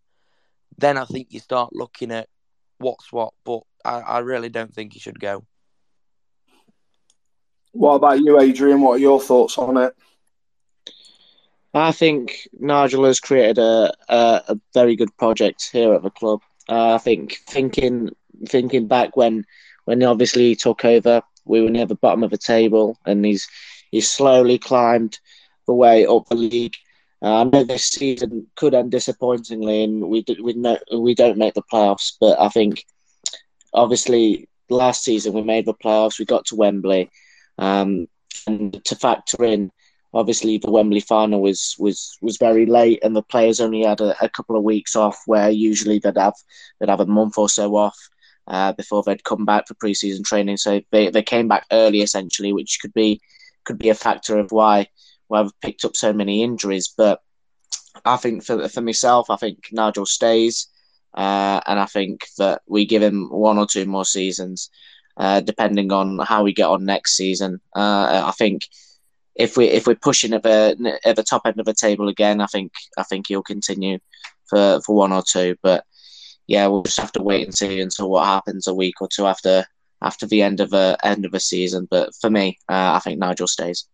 [0.78, 2.28] then I think you start looking at
[2.78, 3.32] what's what.
[3.44, 5.44] But I, I really don't think he should go.
[7.72, 8.80] What about you, Adrian?
[8.80, 9.94] What are your thoughts on it?
[11.74, 16.40] I think Nigel has created a, a, a very good project here at the club.
[16.68, 18.10] Uh, I think thinking
[18.48, 19.44] thinking back when
[19.84, 23.46] when obviously he took over, we were near the bottom of the table, and he's
[23.90, 25.20] he's slowly climbed
[25.66, 26.76] the way up the league.
[27.22, 31.54] Uh, I know this season could end disappointingly, and we we no, we don't make
[31.54, 32.12] the playoffs.
[32.20, 32.84] But I think
[33.72, 36.18] obviously last season we made the playoffs.
[36.18, 37.10] We got to Wembley,
[37.58, 38.06] um,
[38.46, 39.70] and to factor in
[40.12, 44.24] obviously the Wembley final was was was very late, and the players only had a,
[44.24, 46.34] a couple of weeks off, where usually they'd have
[46.78, 47.96] they'd have a month or so off
[48.46, 50.56] uh, before they'd come back for preseason training.
[50.56, 53.20] So they, they came back early essentially, which could be
[53.64, 54.88] could be a factor of why
[55.28, 56.88] why we've picked up so many injuries.
[56.96, 57.20] But
[58.04, 60.68] I think for for myself, I think Nigel stays,
[61.14, 64.70] uh, and I think that we give him one or two more seasons,
[65.16, 67.60] uh, depending on how we get on next season.
[67.74, 68.62] Uh, I think
[69.34, 72.40] if we if we're pushing at the at the top end of the table again,
[72.40, 73.98] I think I think he'll continue
[74.46, 75.56] for for one or two.
[75.62, 75.84] But
[76.46, 79.26] yeah, we'll just have to wait and see until what happens a week or two
[79.26, 79.64] after
[80.02, 81.86] after the end of a end of a season.
[81.90, 83.86] But for me, uh, I think Nigel stays.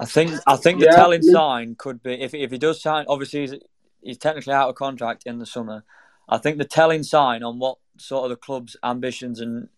[0.00, 0.96] I think I think the Yeah.
[0.96, 3.06] telling sign could be if if he does sign.
[3.08, 3.54] Obviously, he's,
[4.02, 5.84] he's technically out of contract in the summer.
[6.28, 9.68] I think the telling sign on what sort of the club's ambitions and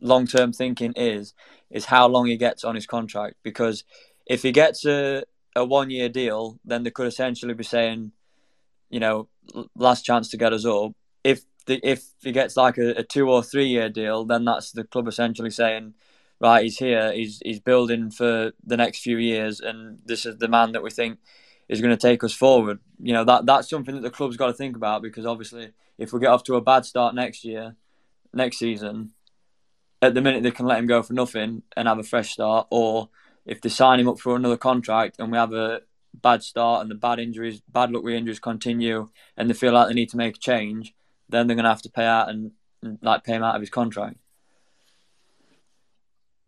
[0.00, 1.34] long term thinking is
[1.70, 3.36] is how long he gets on his contract.
[3.42, 3.84] Because
[4.26, 8.12] if he gets a a one year deal, then they could essentially be saying,
[8.90, 9.28] you know,
[9.76, 10.92] last chance to get us up.
[11.24, 14.72] If the if he gets like a, a two or three year deal, then that's
[14.72, 15.94] the club essentially saying,
[16.42, 20.48] right, he's here, he's he's building for the next few years, and this is the
[20.48, 21.18] man that we think
[21.68, 22.80] is going to take us forward.
[23.00, 26.12] You know that that's something that the club's got to think about because obviously, if
[26.12, 27.76] we get off to a bad start next year,
[28.34, 29.12] next season,
[30.00, 32.66] at the minute they can let him go for nothing and have a fresh start,
[32.70, 33.08] or
[33.46, 35.82] if they sign him up for another contract and we have a
[36.14, 39.88] bad start and the bad injuries, bad luck with injuries continue, and they feel like
[39.88, 40.94] they need to make a change,
[41.28, 42.52] then they're going to have to pay out and,
[42.82, 44.16] and like pay him out of his contract.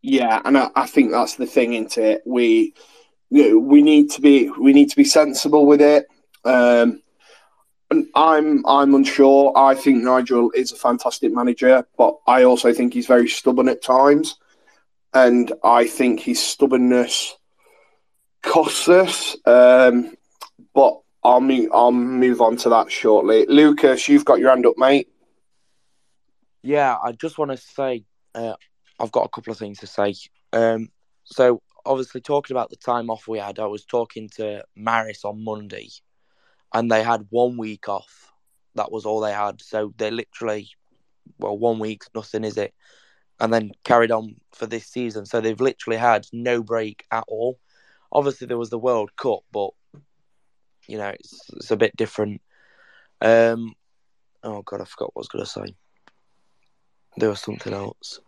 [0.07, 2.23] Yeah, and I, I think that's the thing, isn't it?
[2.27, 2.75] We
[3.31, 6.07] you know, we need to be we need to be sensible with it.
[6.45, 7.01] Um,
[7.91, 9.57] and I'm I'm unsure.
[9.57, 13.83] I think Nigel is a fantastic manager, but I also think he's very stubborn at
[13.83, 14.37] times,
[15.15, 17.39] and I think his stubbornness
[18.43, 19.39] costs us.
[19.47, 20.19] Um,
[20.75, 23.47] but I'll move I'll move on to that shortly.
[23.47, 25.09] Lucas, you've got your hand up, mate.
[26.63, 28.57] Yeah, I just want to say, uh,
[29.01, 30.15] I've got a couple of things to say.
[30.53, 30.89] Um,
[31.25, 35.45] so obviously talking about the time off we had, I was talking to Maris on
[35.45, 35.89] Monday,
[36.73, 38.33] and they had one week off.
[38.75, 39.61] That was all they had.
[39.61, 40.69] So they literally,
[41.39, 42.75] well, one week's nothing, is it?
[43.41, 45.27] And then carried on for this season.
[45.27, 47.59] So they've literally had no break at all.
[48.13, 49.71] Obviously there was the World Cup, but
[50.87, 52.41] you know it's it's a bit different.
[53.21, 53.75] Um,
[54.43, 55.75] oh god, I forgot what I was gonna say.
[57.17, 58.21] There was something else.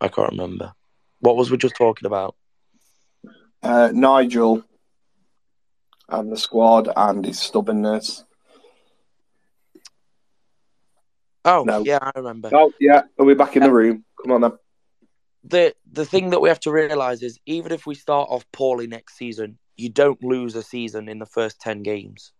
[0.00, 0.72] I can't remember.
[1.20, 2.36] What was we just talking about?
[3.62, 4.62] Uh, Nigel
[6.08, 8.24] and the squad and his stubbornness.
[11.44, 11.82] Oh, No.
[11.84, 12.50] yeah, I remember.
[12.52, 14.04] Oh yeah, are we back in the room?
[14.22, 14.52] Come on then.
[15.44, 18.86] The the thing that we have to realize is even if we start off poorly
[18.86, 22.32] next season, you don't lose a season in the first ten games.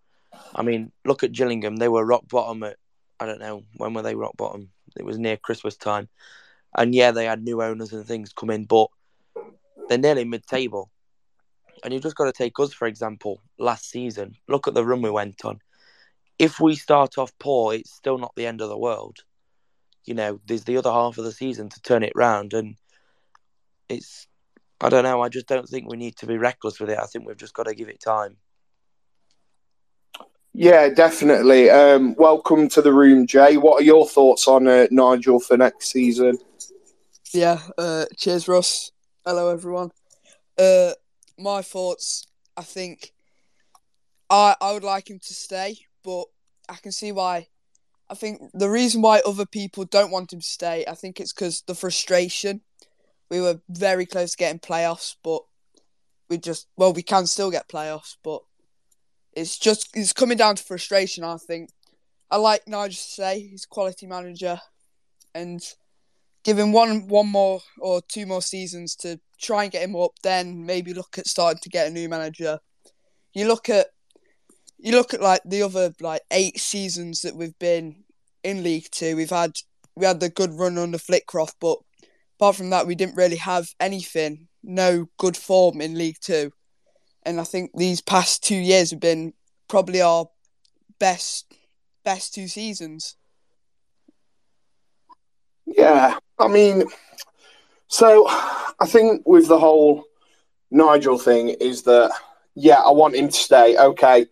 [0.54, 2.76] I mean, look at Gillingham; they were rock bottom at
[3.18, 4.70] I don't know when were they rock bottom.
[4.96, 6.08] It was near Christmas time,
[6.76, 8.88] and yeah, they had new owners and things come in, but
[9.88, 10.90] they're nearly mid-table.
[11.84, 13.40] And you've just got to take us for example.
[13.58, 15.60] Last season, look at the run we went on.
[16.38, 19.18] If we start off poor, it's still not the end of the world.
[20.04, 22.76] You know, there's the other half of the season to turn it round, and
[23.88, 24.26] it's
[24.80, 25.22] I don't know.
[25.22, 26.98] I just don't think we need to be reckless with it.
[26.98, 28.36] I think we've just got to give it time.
[30.54, 31.70] Yeah, definitely.
[31.70, 33.56] Um, welcome to the room, Jay.
[33.56, 36.38] What are your thoughts on uh, Nigel for next season?
[37.32, 38.90] Yeah, uh, cheers, Ross.
[39.26, 39.90] Hello, everyone.
[40.58, 40.92] Uh,
[41.38, 43.12] my thoughts, I think
[44.30, 46.24] I I would like him to stay, but
[46.70, 47.48] I can see why.
[48.08, 51.34] I think the reason why other people don't want him to stay, I think it's
[51.34, 52.62] because the frustration.
[53.30, 55.42] We were very close to getting playoffs, but
[56.30, 58.40] we just well, we can still get playoffs, but
[59.34, 61.24] it's just it's coming down to frustration.
[61.24, 61.70] I think.
[62.30, 64.60] I like Nigel to say He's quality manager,
[65.34, 65.62] and
[66.44, 70.12] give him one one more or two more seasons to try and get him up.
[70.22, 72.58] Then maybe look at starting to get a new manager.
[73.32, 73.88] You look at
[74.78, 78.04] you look at like the other like eight seasons that we've been
[78.42, 79.16] in League Two.
[79.16, 79.52] We've had
[79.96, 81.78] we had the good run under Flitcroft, but
[82.38, 84.48] apart from that, we didn't really have anything.
[84.62, 86.52] No good form in League Two,
[87.24, 89.32] and I think these past two years have been
[89.68, 90.26] probably our
[90.98, 91.52] best
[92.04, 93.16] best two seasons.
[95.66, 96.84] Yeah, I mean,
[97.88, 100.04] so I think with the whole
[100.70, 102.12] Nigel thing is that
[102.54, 103.76] yeah, I want him to stay.
[103.76, 104.26] Okay,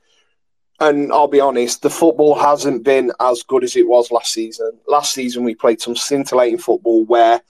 [0.80, 4.72] and I'll be honest, the football hasn't been as good as it was last season.
[4.86, 7.40] Last season, we played some scintillating football where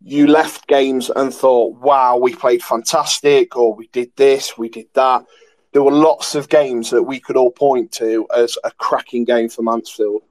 [0.00, 4.86] you left games and thought, wow, we played fantastic, or we did this, we did
[4.94, 5.24] that.
[5.72, 9.48] There were lots of games that we could all point to as a cracking game
[9.48, 10.22] for Mansfield.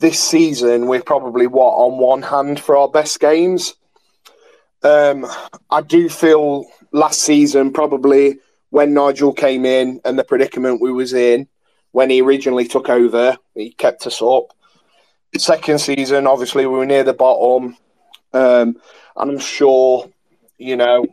[0.00, 3.74] This season, we're probably what on one hand for our best games.
[4.84, 5.26] Um,
[5.70, 8.38] I do feel last season probably
[8.70, 11.48] when Nigel came in and the predicament we was in
[11.92, 14.54] when he originally took over, he kept us up.
[15.36, 17.76] Second season, obviously, we were near the bottom,
[18.32, 18.76] um,
[19.16, 20.08] and I'm sure,
[20.58, 21.06] you know,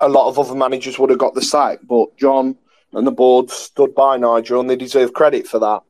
[0.00, 2.56] a lot of other managers would have got the sack, but John
[2.92, 5.82] and the board stood by Nigel, and they deserve credit for that.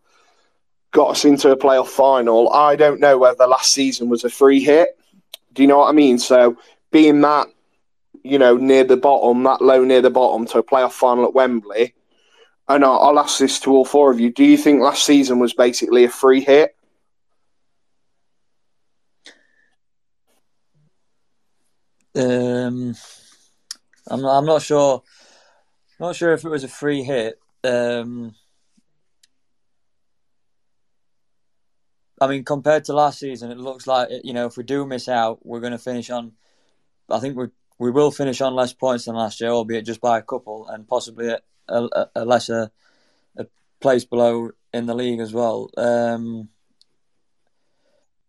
[0.93, 2.53] Got us into a playoff final.
[2.53, 4.99] I don't know whether last season was a free hit.
[5.53, 6.19] Do you know what I mean?
[6.19, 6.57] So,
[6.91, 7.49] being that
[8.25, 11.35] you know, near the bottom, that low near the bottom to a playoff final at
[11.35, 11.95] Wembley.
[12.69, 14.31] And I'll, I'll ask this to all four of you.
[14.31, 16.77] Do you think last season was basically a free hit?
[22.15, 22.95] Um,
[24.07, 25.03] I'm not, I'm not sure.
[25.99, 27.39] Not sure if it was a free hit.
[27.65, 28.35] Um,
[32.23, 35.09] I mean, compared to last season, it looks like you know if we do miss
[35.09, 36.33] out, we're going to finish on.
[37.11, 40.19] I think we're we will finish on less points than last year, albeit just by
[40.19, 42.71] a couple, and possibly a, a, a lesser
[43.37, 43.47] a
[43.81, 45.69] place below in the league as well.
[45.77, 46.49] Um,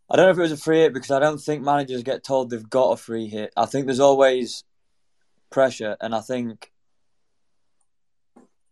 [0.10, 2.24] I don't know if it was a free hit because I don't think managers get
[2.24, 3.54] told they've got a free hit.
[3.56, 4.64] I think there's always
[5.52, 6.72] pressure, and I think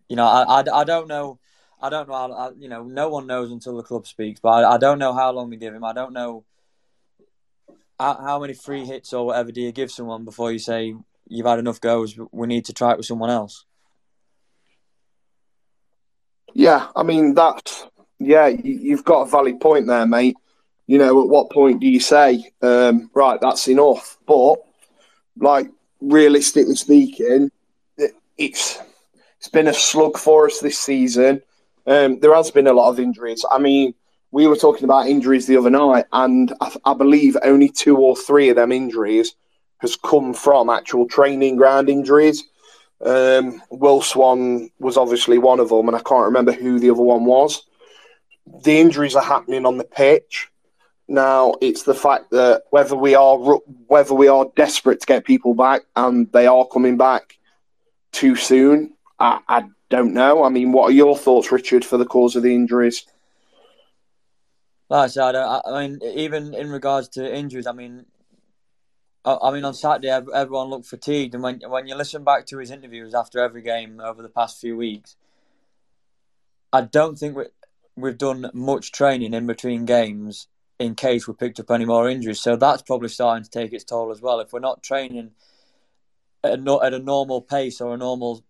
[0.09, 1.39] you know I, I, I don't know.
[1.81, 2.13] I don't know.
[2.13, 4.39] I, you know, no one knows until the club speaks.
[4.39, 5.83] But I, I don't know how long they give him.
[5.83, 6.45] I don't know
[7.99, 10.95] how, how many free hits or whatever do you give someone before you say
[11.27, 12.17] you've had enough goes?
[12.31, 13.65] We need to try it with someone else.
[16.53, 17.87] Yeah, I mean that's
[18.19, 20.35] yeah, you've got a valid point there, mate.
[20.85, 24.17] You know, at what point do you say, um, right, that's enough?
[24.27, 24.55] But
[25.37, 25.69] like
[26.01, 27.51] realistically speaking,
[27.97, 28.79] it, it's
[29.37, 31.41] it's been a slug for us this season.
[31.85, 33.43] Um, there has been a lot of injuries.
[33.49, 33.93] I mean,
[34.31, 38.15] we were talking about injuries the other night, and I, I, believe only two or
[38.15, 39.35] three of them injuries
[39.79, 42.43] has come from actual training ground injuries.
[43.03, 47.01] Um, Will Swan was obviously one of them, and I can't remember who the other
[47.01, 47.63] one was.
[48.63, 50.49] The injuries are happening on the pitch
[51.07, 51.55] now.
[51.61, 53.37] It's the fact that whether we are
[53.87, 57.37] whether we are desperate to get people back and they are coming back
[58.11, 60.43] too soon, I, I don't know.
[60.43, 63.05] I mean, what are your thoughts, Richard, for the cause of the injuries?
[64.89, 68.05] Like I said, I, I mean, even in regards to injuries, I mean,
[69.23, 72.57] I, I mean, on Saturday, everyone looked fatigued, and when when you listen back to
[72.57, 75.15] his interviews after every game over the past few weeks,
[76.73, 77.45] I don't think we,
[77.95, 80.47] we've done much training in between games
[80.79, 82.41] in case we picked up any more injuries.
[82.41, 84.39] So that's probably starting to take its toll as well.
[84.39, 85.31] If we're not training
[86.43, 88.43] at a, at a normal pace or a normal,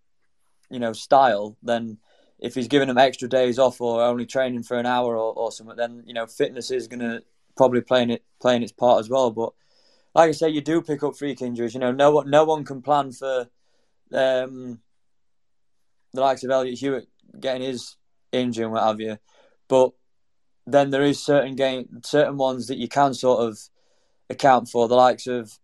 [0.71, 1.97] you know, style, then
[2.39, 5.51] if he's giving them extra days off or only training for an hour or, or
[5.51, 7.21] something, then you know fitness is going to
[7.55, 9.31] probably playing it playing its part as well.
[9.31, 9.53] But
[10.15, 11.73] like I say, you do pick up freak injuries.
[11.73, 13.47] You know, no one no one can plan for
[14.11, 14.79] um,
[16.13, 17.07] the likes of Elliot Hewitt
[17.39, 17.95] getting his
[18.31, 19.17] injury and what have you.
[19.67, 19.91] But
[20.67, 23.59] then there is certain game certain ones that you can sort of
[24.29, 24.87] account for.
[24.87, 25.57] The likes of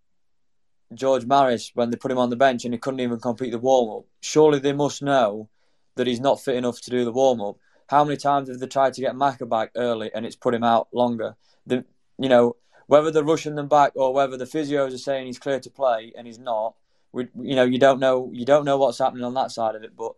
[0.94, 3.60] George Maris when they put him on the bench and he couldn't even complete the
[3.60, 4.06] warm up.
[4.22, 5.50] Surely they must know
[5.96, 7.58] that he's not fit enough to do the warm up.
[7.88, 10.64] How many times have they tried to get Macca back early and it's put him
[10.64, 11.36] out longer?
[11.66, 11.86] The,
[12.18, 12.56] you know,
[12.88, 16.14] whether they're rushing them back or whether the physios are saying he's clear to play
[16.18, 16.76] and he's not,
[17.12, 19.84] we, you know, you don't know, you don't know what's happening on that side of
[19.84, 19.96] it.
[19.96, 20.14] But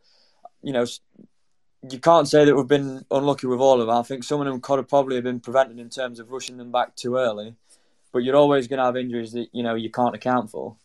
[0.61, 0.86] you know,
[1.89, 3.95] you can't say that we've been unlucky with all of them.
[3.95, 6.72] I think some of them could have probably been prevented in terms of rushing them
[6.72, 7.55] back too early.
[8.12, 10.76] But you're always going to have injuries that you know you can't account for.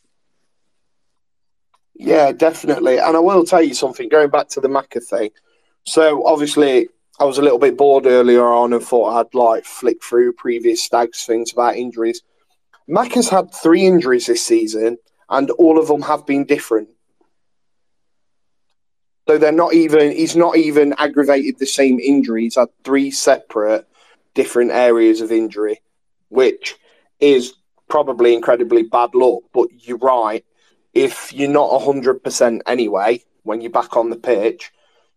[1.95, 2.99] Yeah, definitely.
[2.99, 4.09] And I will tell you something.
[4.09, 5.31] Going back to the Macca thing.
[5.85, 6.89] So obviously,
[7.21, 10.83] I was a little bit bored earlier on and thought I'd like flick through previous
[10.83, 12.23] Stags things about injuries.
[12.89, 14.99] Macca's had three injuries this season,
[15.31, 16.89] and all of them have been different.
[19.27, 20.11] So they're not even.
[20.13, 22.43] He's not even aggravated the same injury.
[22.43, 23.89] He's had three separate,
[24.35, 25.81] different areas of injury,
[26.29, 26.77] which
[27.25, 27.55] is
[27.89, 29.43] probably incredibly bad luck.
[29.53, 30.45] But you're right.
[30.93, 34.71] If you're not hundred percent anyway, when you're back on the pitch,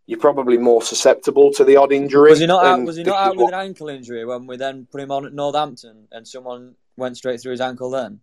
[0.08, 2.32] you're probably more susceptible to the odd injury.
[2.32, 2.84] Was he not out?
[2.84, 5.26] Was he not out with what- an ankle injury when we then put him on
[5.26, 8.22] at Northampton and someone went straight through his ankle then?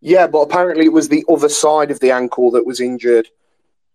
[0.00, 3.28] Yeah, but apparently it was the other side of the ankle that was injured.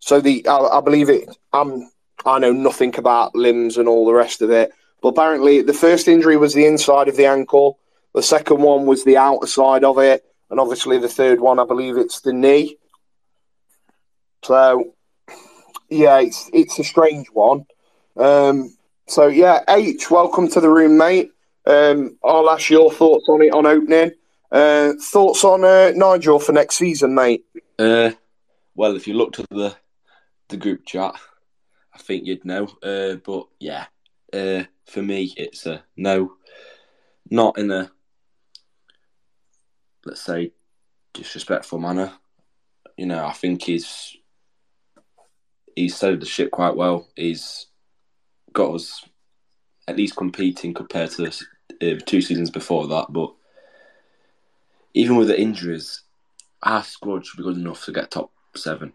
[0.00, 1.28] So the I, I believe it.
[1.52, 1.90] Um,
[2.26, 6.08] I know nothing about limbs and all the rest of it, but apparently the first
[6.08, 7.78] injury was the inside of the ankle.
[8.14, 11.64] The second one was the outer side of it, and obviously the third one, I
[11.64, 12.76] believe it's the knee.
[14.42, 14.94] So,
[15.88, 17.66] yeah, it's it's a strange one.
[18.16, 21.30] Um, so yeah, H, welcome to the room, mate.
[21.66, 24.12] Um, I'll ask your thoughts on it on opening.
[24.50, 27.44] Uh, thoughts on uh, Nigel for next season, mate?
[27.78, 28.10] Uh,
[28.74, 29.76] well, if you looked at the
[30.48, 31.14] the group chat,
[31.94, 32.64] I think you'd know.
[32.82, 33.86] Uh, but yeah,
[34.32, 36.32] uh, for me, it's a no.
[37.32, 37.90] Not in a
[40.10, 40.50] let's say
[41.14, 42.12] disrespectful manner.
[42.96, 44.16] You know, I think he's
[45.76, 47.06] he's started the ship quite well.
[47.14, 47.66] He's
[48.52, 49.06] got us
[49.86, 53.06] at least competing compared to uh, two seasons before that.
[53.10, 53.32] But
[54.94, 56.02] even with the injuries,
[56.64, 58.92] our squad should be good enough to get top seven.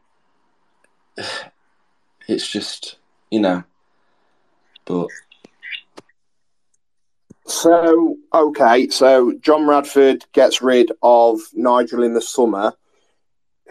[2.27, 2.97] It's just,
[3.29, 3.63] you know,
[4.83, 5.09] but
[7.47, 12.73] So, okay, so John Radford gets rid of Nigel in the summer.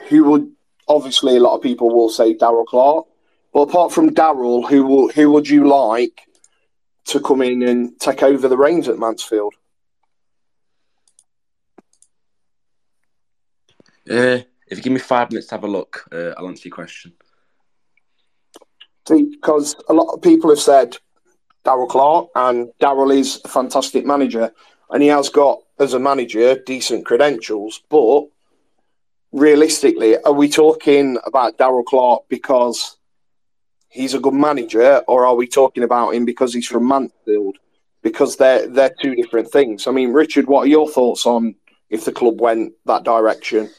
[0.08, 0.52] Who would
[0.86, 3.06] obviously a lot of people will say Darrell Clarke,
[3.52, 6.20] but apart from Darrell, who will who would you like
[7.06, 9.54] to come in and take over the reins at Mansfield?
[14.10, 16.74] uh, if you give me five minutes to have a look, uh, I'll answer your
[16.74, 17.12] question.
[19.08, 20.96] See, because a lot of people have said
[21.64, 24.52] Darrell Clarke, and Darrell is a fantastic manager,
[24.90, 27.82] and he has got as a manager decent credentials.
[27.88, 28.26] But
[29.32, 32.96] realistically, are we talking about Darrell Clarke because
[33.88, 37.56] he's a good manager, or are we talking about him because he's from Mansfield?
[38.02, 39.86] Because they're they're two different things.
[39.86, 41.54] I mean, Richard, what are your thoughts on
[41.88, 43.70] if the club went that direction?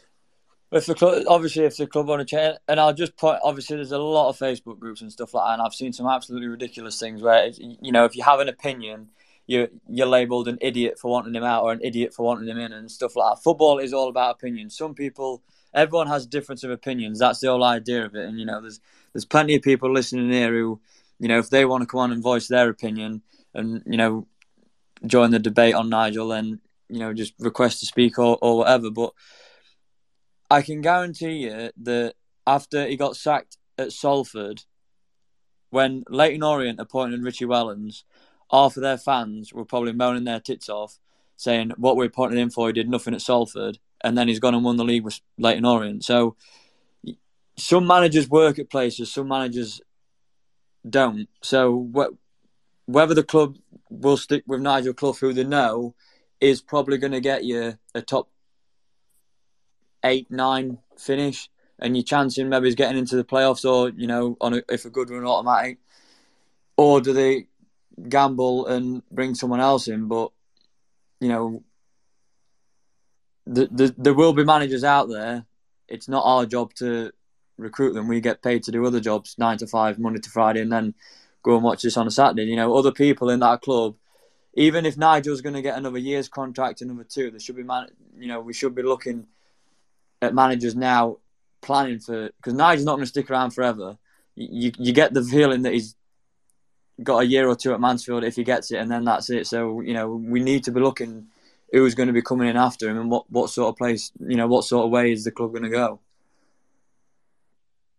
[0.71, 3.77] If the club, obviously, if the club want to change, and I'll just put, obviously,
[3.77, 6.47] there's a lot of Facebook groups and stuff like that, and I've seen some absolutely
[6.47, 9.09] ridiculous things where, you know, if you have an opinion,
[9.47, 12.57] you're you're labelled an idiot for wanting him out or an idiot for wanting him
[12.57, 13.43] in and stuff like that.
[13.43, 14.75] Football is all about opinions.
[14.75, 15.43] Some people,
[15.73, 17.19] everyone has difference of opinions.
[17.19, 18.25] That's the whole idea of it.
[18.25, 18.79] And you know, there's
[19.13, 20.79] there's plenty of people listening here who,
[21.19, 23.21] you know, if they want to come on and voice their opinion
[23.53, 24.27] and you know,
[25.05, 26.59] join the debate on Nigel, then
[26.89, 28.89] you know, just request to speak or or whatever.
[28.89, 29.13] But
[30.49, 32.15] I can guarantee you that
[32.45, 34.63] after he got sacked at Salford,
[35.69, 38.03] when Leyton Orient appointed Richie Wellens,
[38.51, 40.99] half of their fans were probably moaning their tits off,
[41.35, 44.53] saying what we're appointing him for, he did nothing at Salford, and then he's gone
[44.55, 46.05] and won the league with Leyton Orient.
[46.05, 46.35] So
[47.57, 49.81] some managers work at places, some managers
[50.87, 51.27] don't.
[51.41, 52.15] So wh-
[52.89, 53.57] whether the club
[53.89, 55.95] will stick with Nigel Clough, who they know,
[56.39, 58.29] is probably going to get you a top
[60.05, 61.49] eight, nine finish,
[61.79, 64.85] and you're chancing maybe is getting into the playoffs, or you know, on a, if
[64.85, 65.79] a good run automatic,
[66.77, 67.47] or do they
[68.07, 70.07] gamble and bring someone else in?
[70.07, 70.31] But
[71.19, 71.63] you know,
[73.45, 75.45] the, the, there will be managers out there.
[75.87, 77.11] It's not our job to
[77.57, 78.07] recruit them.
[78.07, 80.93] We get paid to do other jobs, nine to five, Monday to Friday, and then
[81.43, 82.43] go and watch this on a Saturday.
[82.43, 83.95] You know, other people in that club.
[84.57, 87.87] Even if Nigel's going to get another year's contract, another two, there should be man.
[88.17, 89.27] You know, we should be looking
[90.21, 91.17] at managers now
[91.61, 93.97] planning for because Nigel's not going to stick around forever.
[94.35, 95.95] You you get the feeling that he's
[97.03, 99.47] got a year or two at Mansfield if he gets it, and then that's it.
[99.47, 101.27] So you know we need to be looking
[101.71, 104.37] who's going to be coming in after him and what, what sort of place you
[104.37, 105.99] know what sort of way is the club going to go.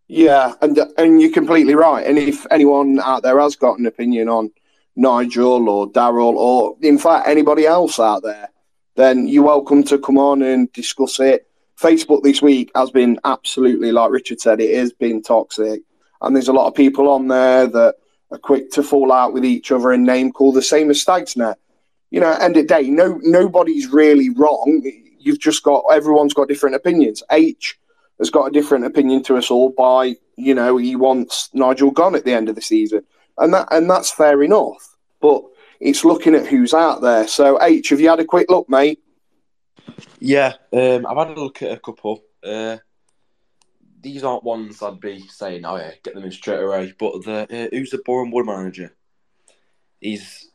[0.07, 2.05] Yeah, and and you're completely right.
[2.05, 4.51] And if anyone out there has got an opinion on
[4.95, 8.49] Nigel or Darrell or in fact anybody else out there,
[8.95, 11.47] then you're welcome to come on and discuss it.
[11.79, 15.81] Facebook this week has been absolutely, like Richard said, it has been toxic.
[16.21, 17.95] and there's a lot of people on there that
[18.31, 21.55] are quick to fall out with each other and name call the same as Stagsnet.
[22.09, 24.81] You know, end of day, no nobody's really wrong.
[25.19, 27.21] You've just got everyone's got different opinions.
[27.31, 27.77] H
[28.17, 32.15] has got a different opinion to us all by you know he wants Nigel gone
[32.15, 33.03] at the end of the season,
[33.37, 34.95] and that and that's fair enough.
[35.19, 35.43] But
[35.79, 37.27] it's looking at who's out there.
[37.27, 38.99] So H, have you had a quick look, mate?
[40.19, 42.23] Yeah, um, I've had a look at a couple.
[42.43, 42.77] Uh,
[44.01, 46.93] these aren't ones I'd be saying, oh yeah, get them in straight away.
[46.97, 48.95] But the uh, who's the Boreham Wood manager?
[49.99, 50.49] He's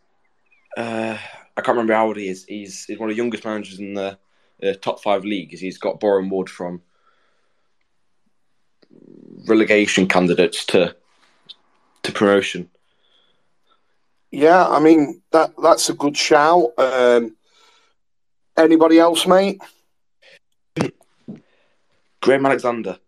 [0.76, 1.18] uh,
[1.56, 2.44] I can't remember how old he is.
[2.44, 4.18] He's he's one of the youngest managers in the
[4.62, 5.60] uh, top five leagues.
[5.60, 6.82] He's got Boreham Wood from
[9.46, 10.94] relegation candidates to
[12.02, 12.68] to promotion.
[14.30, 16.70] Yeah, I mean that that's a good shout.
[16.78, 17.36] Um,
[18.56, 19.60] anybody else, mate?
[22.20, 22.98] Graham Alexander,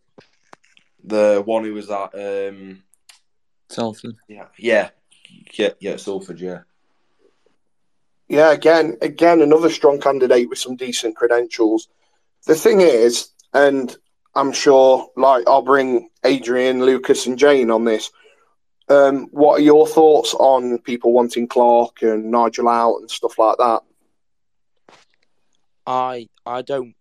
[1.05, 2.83] the one who was at um,
[3.69, 4.17] Salford.
[4.29, 4.91] yeah, yeah,
[5.53, 6.61] yeah, yeah, Salford, yeah.
[8.29, 11.89] Yeah, again, again, another strong candidate with some decent credentials.
[12.47, 13.97] The thing is, and
[14.35, 18.11] I'm sure, like, I'll bring Adrian, Lucas, and Jane on this.
[18.89, 23.57] Um, what are your thoughts on people wanting Clarke and Nigel out and stuff like
[23.59, 23.83] that?
[25.87, 26.95] I I don't.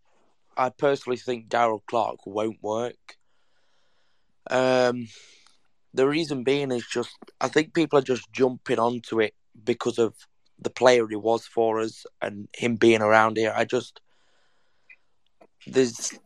[0.55, 3.17] I personally think Darrell Clarke won't work.
[4.49, 5.07] Um,
[5.93, 10.15] the reason being is just I think people are just jumping onto it because of
[10.59, 13.53] the player he was for us and him being around here.
[13.55, 14.01] I just
[15.67, 16.17] there's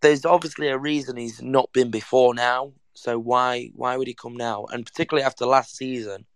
[0.00, 2.72] there's obviously a reason he's not been before now.
[2.94, 4.66] So why why would he come now?
[4.70, 6.26] And particularly after last season,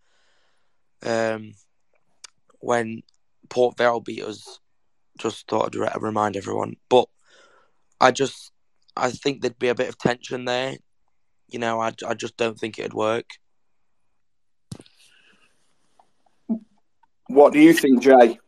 [1.02, 1.52] um,
[2.60, 3.02] when
[3.48, 4.60] Port Vale beat us,
[5.18, 6.76] just thought I'd re- remind everyone.
[6.88, 7.08] But
[8.00, 8.52] I just
[8.96, 10.76] I think there'd be a bit of tension there.
[11.48, 13.26] You know, I, I just don't think it'd work.
[17.28, 18.38] What do you think, Jay?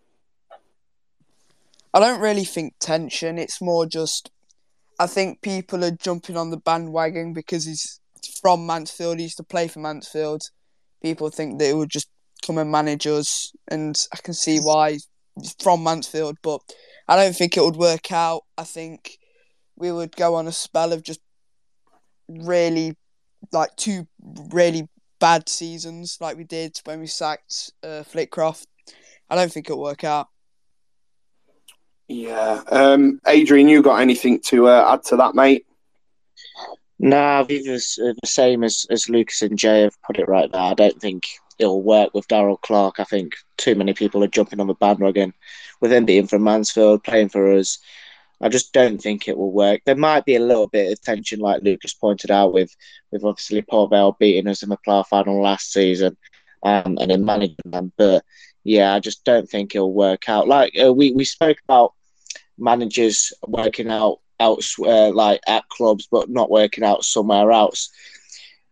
[1.94, 3.38] I don't really think tension.
[3.38, 4.30] It's more just
[4.98, 8.00] I think people are jumping on the bandwagon because he's
[8.40, 9.18] from Mansfield.
[9.18, 10.42] He used to play for Mansfield.
[11.02, 12.08] People think that he would just
[12.44, 15.07] come and manage us, and I can see why he's
[15.61, 16.39] from Mansfield.
[16.43, 16.61] But
[17.07, 18.43] I don't think it would work out.
[18.57, 19.18] I think
[19.76, 21.20] we would go on a spell of just
[22.28, 22.97] really,
[23.53, 24.07] like two
[24.53, 24.89] really
[25.20, 28.66] bad seasons, like we did when we sacked uh, Flitcroft.
[29.30, 30.28] I don't think it'll work out.
[32.09, 35.66] Yeah, um, Adrian, you got anything to uh, add to that, mate?
[36.99, 40.51] No, I think it's the same as, as Lucas and Jay have put it right
[40.51, 40.61] there.
[40.61, 41.24] I don't think
[41.59, 43.00] it'll work with Darrell Clarke.
[43.00, 45.34] I think too many people are jumping on the bandwagon
[45.80, 47.78] with him being from Mansfield, playing for us.
[48.40, 49.80] I just don't think it will work.
[49.84, 52.74] There might be a little bit of tension, like Lucas pointed out, with
[53.11, 56.16] with obviously Port Vale beating us in the playoff final last season,
[56.62, 57.26] um, and in
[57.64, 57.92] them.
[57.96, 58.24] But
[58.62, 60.46] yeah, I just don't think it'll work out.
[60.46, 61.94] Like uh, we we spoke about
[62.59, 67.90] managers working out elsewhere, like at clubs, but not working out somewhere else.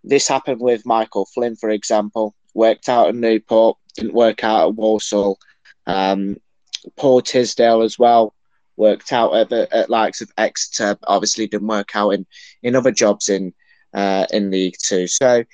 [0.04, 2.35] This happened with Michael Flynn, for example.
[2.56, 5.38] Worked out at Newport, didn't work out at Walsall.
[5.86, 6.38] Um,
[6.96, 8.34] Paul Tisdale as well
[8.78, 10.96] worked out at the at likes of Exeter.
[11.06, 12.26] Obviously, didn't work out in,
[12.62, 13.52] in other jobs in
[13.92, 15.06] uh, in League Two.
[15.06, 15.44] So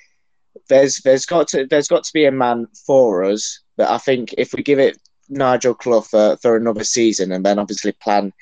[0.68, 3.60] there's there's got to there's got to be a man for us.
[3.76, 4.96] But I think if we give it
[5.28, 8.32] Nigel Clough for, for another season and then obviously plan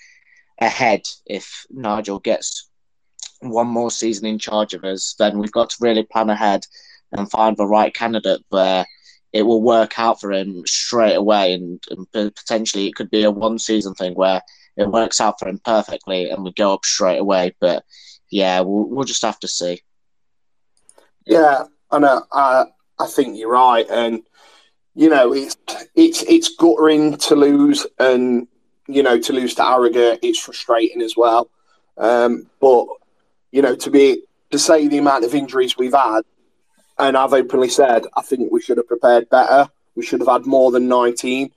[0.59, 2.69] ahead if Nigel gets
[3.41, 6.67] one more season in charge of us, then we've got to really plan ahead
[7.13, 8.87] and find the right candidate where
[9.33, 13.31] it will work out for him straight away and, and potentially it could be a
[13.31, 14.43] one season thing where
[14.77, 17.55] it works out for him perfectly and we go up straight away.
[17.61, 17.85] But
[18.31, 19.81] yeah, we'll, we'll just have to see.
[21.27, 22.25] Yeah, I know.
[22.33, 22.65] I
[22.99, 24.23] I think you're right, and
[24.95, 25.57] you know it's
[25.95, 28.49] it's it's guttering to lose, and
[28.89, 31.51] you know to lose to Harrogate, it's frustrating as well.
[31.97, 32.87] Um, but
[33.53, 36.23] you know to be to say the amount of injuries we've had,
[37.01, 39.69] and I've openly said I think we should have prepared better.
[39.95, 41.51] We should have had more than 19.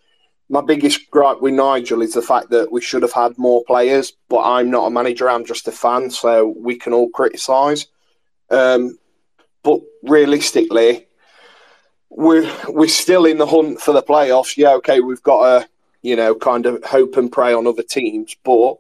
[0.50, 4.14] My biggest gripe with Nigel is the fact that we should have had more players,
[4.30, 7.88] but I'm not a manager, I'm just a fan, so we can all criticise.
[8.50, 8.98] Um,
[9.64, 11.08] but realistically,
[12.10, 14.58] we're we're still in the hunt for the playoffs.
[14.58, 15.70] Yeah, okay, we've got to
[16.02, 18.78] you know kind of hope and pray on other teams, but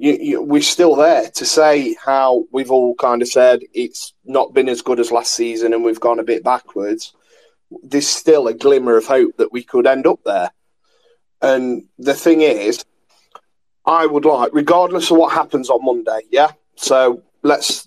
[0.00, 4.54] you, you, we're still there to say how we've all kind of said it's not
[4.54, 7.12] been as good as last season and we've gone a bit backwards.
[7.82, 10.52] There's still a glimmer of hope that we could end up there.
[11.42, 12.82] And the thing is,
[13.84, 16.52] I would like, regardless of what happens on Monday, yeah.
[16.76, 17.86] So let's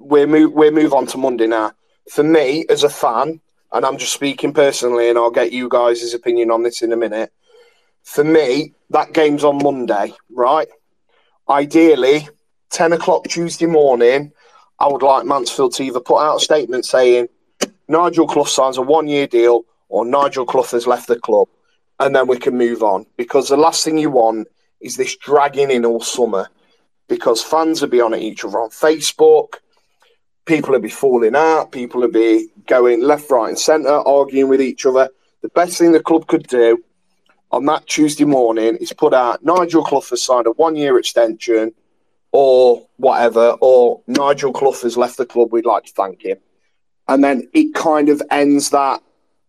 [0.00, 1.70] we're move we move on to Monday now.
[2.10, 3.40] For me, as a fan,
[3.72, 6.96] and I'm just speaking personally, and I'll get you guys' opinion on this in a
[6.96, 7.32] minute.
[8.02, 10.68] For me, that game's on Monday, right?
[11.48, 12.28] Ideally,
[12.70, 14.32] 10 o'clock Tuesday morning,
[14.78, 17.28] I would like Mansfield to either put out a statement saying
[17.86, 21.48] Nigel Clough signs a one year deal or Nigel Clough has left the club,
[22.00, 23.06] and then we can move on.
[23.16, 24.48] Because the last thing you want
[24.80, 26.48] is this dragging in all summer
[27.08, 29.56] because fans will be on each other on Facebook.
[30.46, 31.72] People will be falling out.
[31.72, 35.08] People will be going left, right, and centre, arguing with each other.
[35.42, 36.82] The best thing the club could do
[37.54, 41.72] on that Tuesday morning is put out Nigel Clough has signed a one year extension
[42.32, 45.52] or whatever, or Nigel Clough has left the club.
[45.52, 46.38] We'd like to thank him.
[47.06, 49.02] And then it kind of ends that,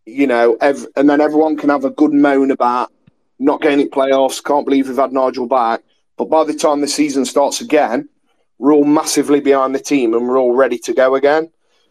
[0.05, 2.91] you know, ev- and then everyone can have a good moan about
[3.39, 4.43] not getting it playoffs.
[4.43, 5.81] Can't believe we've had Nigel back.
[6.15, 8.07] But by the time the season starts again,
[8.59, 11.49] we're all massively behind the team and we're all ready to go again.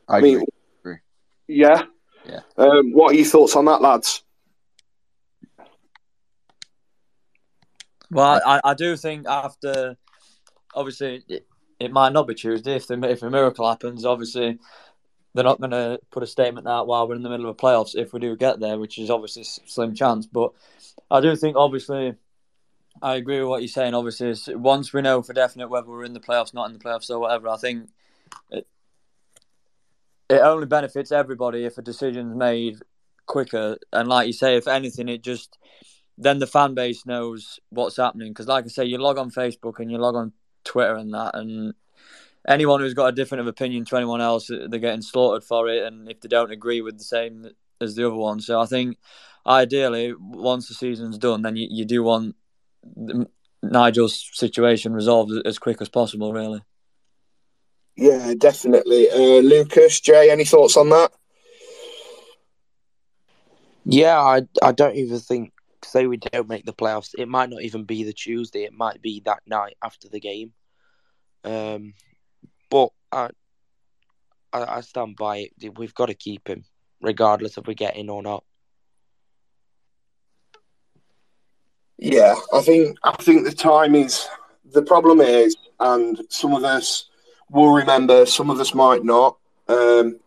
[0.09, 0.47] I, I mean, agree.
[0.81, 0.97] agree.
[1.49, 1.83] Yeah.
[2.25, 2.41] Yeah.
[2.57, 4.24] Um, what are your thoughts on that, lads?
[8.11, 9.97] Well, uh, I, I do think after,
[10.75, 11.47] obviously, it,
[11.81, 12.77] it might not be Tuesday.
[12.77, 14.59] If, the, if a miracle happens, obviously,
[15.35, 17.63] they're not going to put a statement out while we're in the middle of the
[17.63, 20.27] playoffs if we do get there, which is obviously a slim chance.
[20.27, 20.53] But
[21.11, 22.15] I do think, obviously,
[23.03, 23.95] I agree with what you're saying.
[23.95, 27.11] Obviously, once we know for definite whether we're in the playoffs, not in the playoffs,
[27.11, 27.89] or whatever, I think
[28.51, 28.67] it,
[30.31, 32.79] it only benefits everybody if a decision's made
[33.27, 33.77] quicker.
[33.93, 35.59] And like you say, if anything, it just
[36.17, 38.33] then the fan base knows what's happening.
[38.33, 40.33] Because, like I say, you log on Facebook and you log on
[40.65, 41.75] Twitter and that, and
[42.47, 45.85] anyone who's got a different opinion to anyone else, they're getting slaughtered for it.
[45.85, 47.51] And if they don't agree with the same
[47.81, 48.97] as the other one, so I think
[49.47, 52.37] ideally, once the season's done, then you, you do want
[53.63, 56.63] Nigel's situation resolved as quick as possible, really.
[57.97, 59.09] Yeah, definitely.
[59.11, 61.13] Uh, Lucas, Jay, any thoughts on that?
[63.85, 65.53] Yeah, I I don't even think
[65.85, 68.65] say we don't make the playoffs, it might not even be the Tuesday.
[68.65, 70.53] It might be that night after the game.
[71.45, 71.95] Um,
[72.71, 73.31] but I
[74.53, 75.77] I, I stand by it.
[75.77, 76.65] We've got to keep him,
[77.01, 78.45] regardless if we get in or not.
[81.99, 84.27] Yeah, I think I think the time is
[84.73, 87.09] the problem is, and some of us
[87.51, 89.37] will remember, some of us might not.
[89.69, 90.19] Um,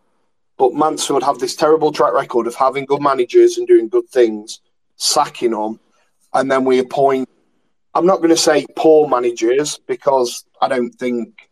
[0.56, 4.60] but Mansfield have this terrible track record of having good managers and doing good things,
[4.98, 5.80] sacking them,
[6.34, 7.28] and then we appoint.
[7.94, 11.48] I'm not going to say poor managers because I don't think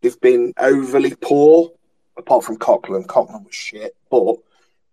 [0.00, 1.72] they've been overly poor,
[2.16, 3.06] apart from Coughlan.
[3.06, 4.36] Coughlan was shit, but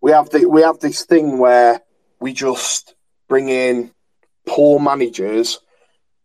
[0.01, 1.81] we have the we have this thing where
[2.21, 2.95] we just
[3.27, 3.91] bring in
[4.47, 5.59] poor managers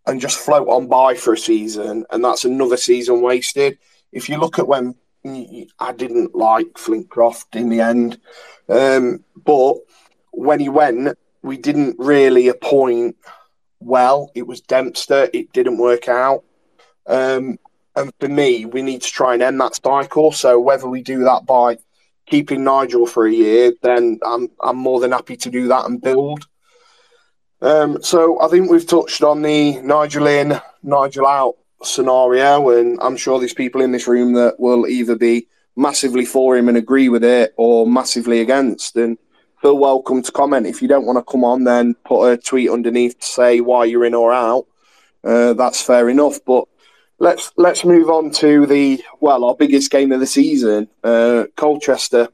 [0.07, 3.79] and just float on by for a season, and that's another season wasted.
[4.13, 4.95] If you look at when
[5.25, 8.21] I didn't like Flitcroft in the end,
[8.69, 9.77] um, but
[10.31, 13.17] when he went, we didn't really appoint
[13.79, 14.31] well.
[14.35, 16.43] It was Dempster, it didn't work out.
[17.07, 17.59] Um,
[17.95, 20.33] and for me, we need to try and end that cycle.
[20.33, 21.79] So whether we do that by
[22.27, 26.01] keeping Nigel for a year, then I'm I'm more than happy to do that and
[26.01, 26.47] build.
[27.61, 33.17] Um, so I think we've touched on the Nigel in, Nigel out scenario, and I'm
[33.17, 37.09] sure there's people in this room that will either be massively for him and agree
[37.09, 38.97] with it, or massively against.
[38.97, 39.19] And
[39.65, 40.67] feel welcome to comment.
[40.67, 43.87] If you don't want to come on, then put a tweet underneath to say why
[43.87, 44.67] you're in or out.
[45.25, 46.39] Uh, that's fair enough.
[46.45, 46.65] But
[47.19, 52.29] let's let's move on to the well, our biggest game of the season, uh, Colchester.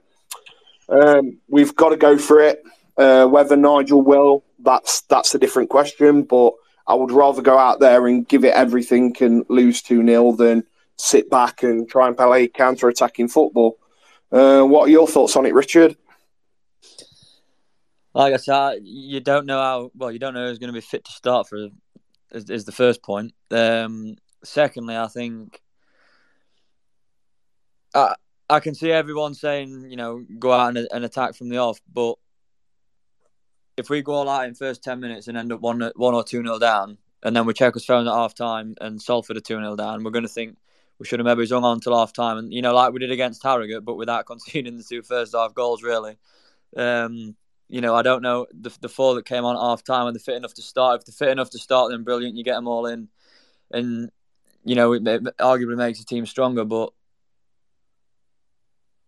[0.88, 2.64] Um, we've got to go for it.
[2.96, 6.24] Uh, whether Nigel will, that's that's a different question.
[6.24, 6.54] But
[6.88, 10.64] I would rather go out there and give it everything and lose two 0 than
[10.96, 13.78] sit back and try and play counter attacking football.
[14.32, 15.96] Uh, what are your thoughts on it, Richard?
[18.14, 20.80] Like I said, you don't know how well you don't know who's going to be
[20.80, 21.68] fit to start for.
[22.32, 23.34] Is, is the first point.
[23.50, 25.60] Um, secondly, I think
[27.94, 28.14] I
[28.48, 31.80] I can see everyone saying you know go out and, and attack from the off,
[31.92, 32.16] but
[33.76, 36.24] if we go all out in first ten minutes and end up one one or
[36.24, 39.40] two nil down, and then we check us phone at half time and Salford are
[39.40, 40.56] two nil down, we're going to think
[40.98, 43.12] we should have maybe hung on until half time, and you know like we did
[43.12, 46.16] against Harrogate, but without conceding the two first half goals really.
[46.76, 47.36] Um,
[47.70, 50.14] you know, I don't know the the four that came on at half time and
[50.14, 51.00] they're fit enough to start.
[51.00, 52.36] If they're fit enough to start, then brilliant.
[52.36, 53.08] You get them all in,
[53.70, 54.10] and
[54.64, 56.64] you know it, it arguably makes the team stronger.
[56.64, 56.90] But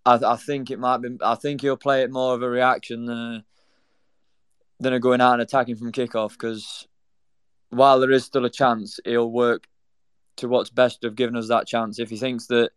[0.07, 1.19] I, I think it might be.
[1.21, 3.45] I think he'll play it more of a reaction than a,
[4.79, 6.31] than a going out and attacking from kickoff.
[6.31, 6.87] Because
[7.71, 9.67] while there is still a chance, he'll work
[10.37, 11.99] to what's best of giving us that chance.
[11.99, 12.71] If he thinks that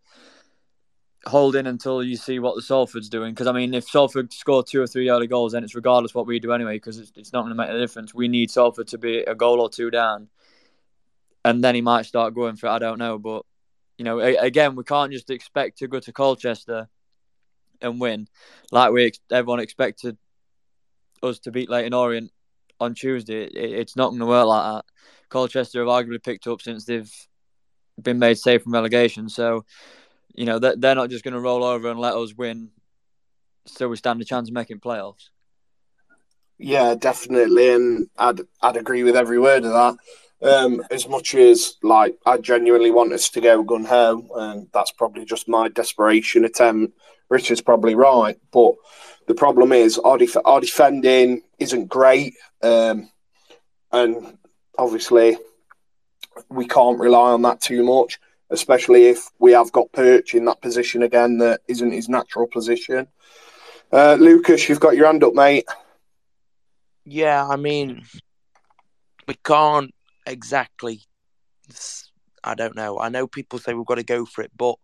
[1.27, 3.33] hold in until you see what the Salford's doing.
[3.33, 6.27] Because I mean, if Salford score two or three early goals, then it's regardless what
[6.27, 6.75] we do anyway.
[6.75, 8.13] Because it's, it's not going to make a difference.
[8.13, 10.29] We need Salford to be a goal or two down,
[11.43, 12.71] and then he might start going for it.
[12.71, 13.43] I don't know, but
[13.97, 16.89] you know, a, again, we can't just expect to go to Colchester
[17.81, 18.27] and win
[18.71, 20.17] like we everyone expected
[21.21, 22.31] us to beat Leyton Orient
[22.79, 23.43] on Tuesday.
[23.43, 24.85] It, it's not going to work like that.
[25.29, 27.11] Colchester have arguably picked up since they've
[28.01, 29.65] been made safe from relegation, so
[30.35, 32.69] you know, they're not just going to roll over and let us win.
[33.65, 35.29] So we stand a chance of making playoffs.
[36.57, 39.97] Yeah, definitely, and I'd I'd agree with every word of that.
[40.41, 44.91] Um, as much as like I genuinely want us to go gun ho, and that's
[44.91, 46.97] probably just my desperation attempt.
[47.29, 48.75] Richard's probably right, but
[49.27, 53.09] the problem is our, def- our defending isn't great, um,
[53.91, 54.37] and
[54.77, 55.37] obviously
[56.49, 58.19] we can't rely on that too much
[58.49, 63.07] especially if we have got Perch in that position again that isn't his natural position.
[63.91, 65.65] Uh, Lucas, you've got your hand up, mate.
[67.05, 68.03] Yeah, I mean,
[69.27, 69.93] we can't
[70.25, 71.01] exactly.
[72.43, 72.99] I don't know.
[72.99, 74.75] I know people say we've got to go for it, but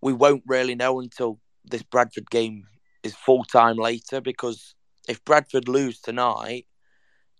[0.00, 2.66] we won't really know until this Bradford game
[3.02, 4.74] is full time later because
[5.08, 6.66] if Bradford lose tonight,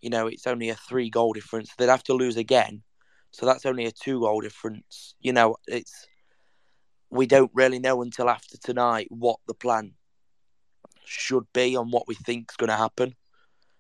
[0.01, 1.73] you know, it's only a three goal difference.
[1.77, 2.83] They'd have to lose again
[3.37, 5.15] so that's only a two goal difference.
[5.21, 6.07] You know, it's
[7.11, 9.93] we don't really know until after tonight what the plan
[11.05, 13.15] should be and what we think is going to happen.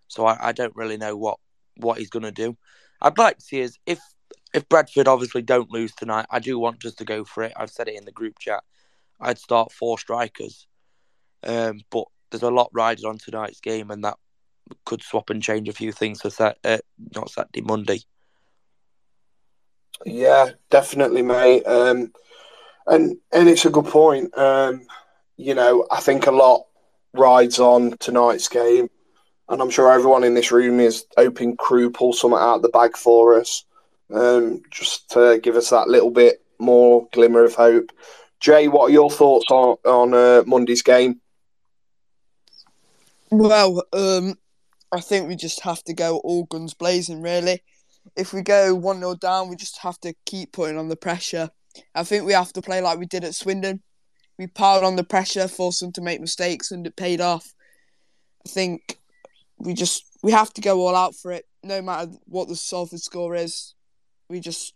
[0.09, 1.38] So I, I don't really know what
[1.78, 2.54] what he's going to do.
[3.00, 3.98] I'd like to see is if
[4.52, 7.54] if Bradford obviously don't lose tonight, I do want us to go for it.
[7.57, 8.62] I've said it in the group chat.
[9.18, 10.66] I'd start four strikers,
[11.44, 14.18] um, but there's a lot riding on tonight's game, and that
[14.84, 16.76] could swap and change a few things for set, uh,
[17.14, 18.00] not Saturday, Monday.
[20.05, 21.64] Yeah, definitely, mate.
[21.64, 22.12] Um,
[22.86, 24.36] and and it's a good point.
[24.36, 24.86] Um,
[25.36, 26.66] you know, I think a lot
[27.12, 28.88] rides on tonight's game,
[29.49, 32.68] and I'm sure everyone in this room is hoping Crewe pull something out of the
[32.68, 33.64] bag for us,
[34.12, 37.90] um, just to give us that little bit more glimmer of hope.
[38.40, 41.20] Jay, what are your thoughts on on uh, Monday's game?
[43.30, 44.38] Well, um,
[44.92, 47.62] I think we just have to go all guns blazing, really
[48.14, 51.50] if we go 1 0 down, we just have to keep putting on the pressure.
[51.94, 53.82] I think we have to play like we did at Swindon.
[54.38, 57.54] We piled on the pressure, forced them to make mistakes, and it paid off.
[58.46, 58.98] I think
[59.59, 63.00] we just we have to go all out for it, no matter what the Salford
[63.00, 63.74] score is.
[64.28, 64.74] We just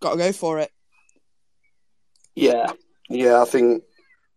[0.00, 0.70] got to go for it.
[2.34, 2.72] Yeah,
[3.08, 3.84] yeah, I think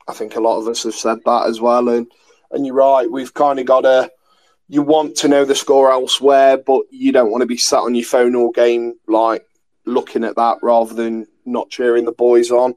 [0.07, 2.07] I think a lot of us have said that as well, and
[2.51, 3.09] and you're right.
[3.09, 4.11] We've kind of got to
[4.69, 7.95] you want to know the score elsewhere, but you don't want to be sat on
[7.95, 9.45] your phone all game, like
[9.85, 12.75] looking at that rather than not cheering the boys on.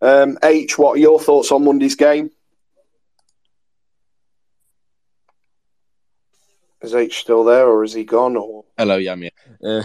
[0.00, 2.30] Um, H, what are your thoughts on Monday's game?
[6.82, 8.36] Is H still there, or is he gone?
[8.36, 9.30] Or hello, yeah, yeah.
[9.62, 9.82] Uh,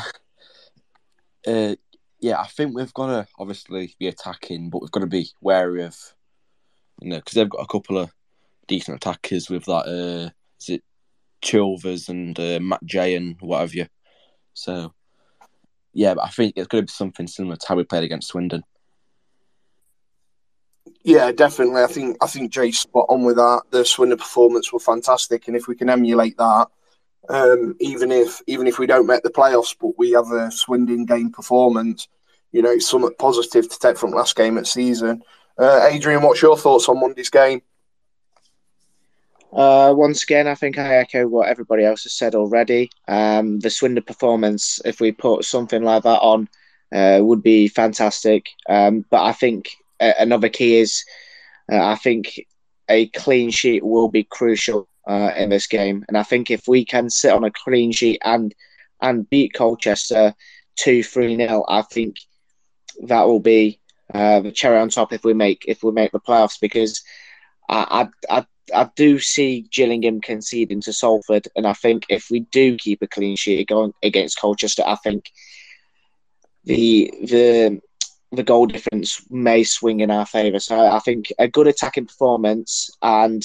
[1.48, 1.76] uh,
[2.20, 5.84] yeah, I think we've got to obviously be attacking, but we've got to be wary
[5.84, 5.98] of,
[7.02, 8.12] you know, because they've got a couple of
[8.68, 9.88] decent attackers with that.
[9.88, 10.41] Uh, is it
[11.42, 13.88] Chilvers and uh, Matt Jay and what have you.
[14.54, 14.94] So,
[15.94, 18.30] yeah, but I think it's going to be something similar to how we played against
[18.30, 18.64] Swindon.
[21.04, 21.82] Yeah, definitely.
[21.82, 23.64] I think I think Jay's spot on with that.
[23.72, 26.68] The Swindon performance were fantastic, and if we can emulate that,
[27.30, 31.06] um, even if even if we don't make the playoffs, but we have a Swindon
[31.06, 32.08] game performance,
[32.52, 35.24] you know, it's somewhat positive to take from last game at season.
[35.58, 37.62] Uh, Adrian, what's your thoughts on Monday's game?
[39.54, 42.90] Uh, once again, I think I echo what everybody else has said already.
[43.08, 46.48] Um, the Swindon performance, if we put something like that on,
[46.94, 48.50] uh, would be fantastic.
[48.70, 51.04] Um, but I think uh, another key is,
[51.72, 52.40] uh, I think
[52.90, 56.86] a clean sheet will be crucial uh, in this game, and I think if we
[56.86, 58.54] can sit on a clean sheet and
[59.02, 60.34] and beat Colchester
[60.78, 62.18] two three nil, I think
[63.08, 63.80] that will be
[64.14, 67.02] uh, the cherry on top if we make if we make the playoffs because.
[67.70, 72.42] I, I, I I do see Gillingham conceding to Salford, and I think if we
[72.52, 75.32] do keep a clean sheet going against Colchester, I think
[76.64, 77.82] the the
[78.32, 80.60] the goal difference may swing in our favour.
[80.60, 83.44] So I think a good attacking performance and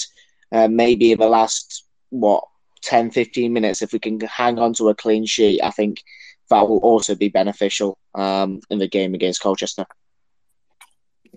[0.51, 2.45] uh, maybe in the last what
[2.83, 6.03] 10, 15 minutes, if we can hang on to a clean sheet, I think
[6.49, 9.85] that will also be beneficial um, in the game against Colchester.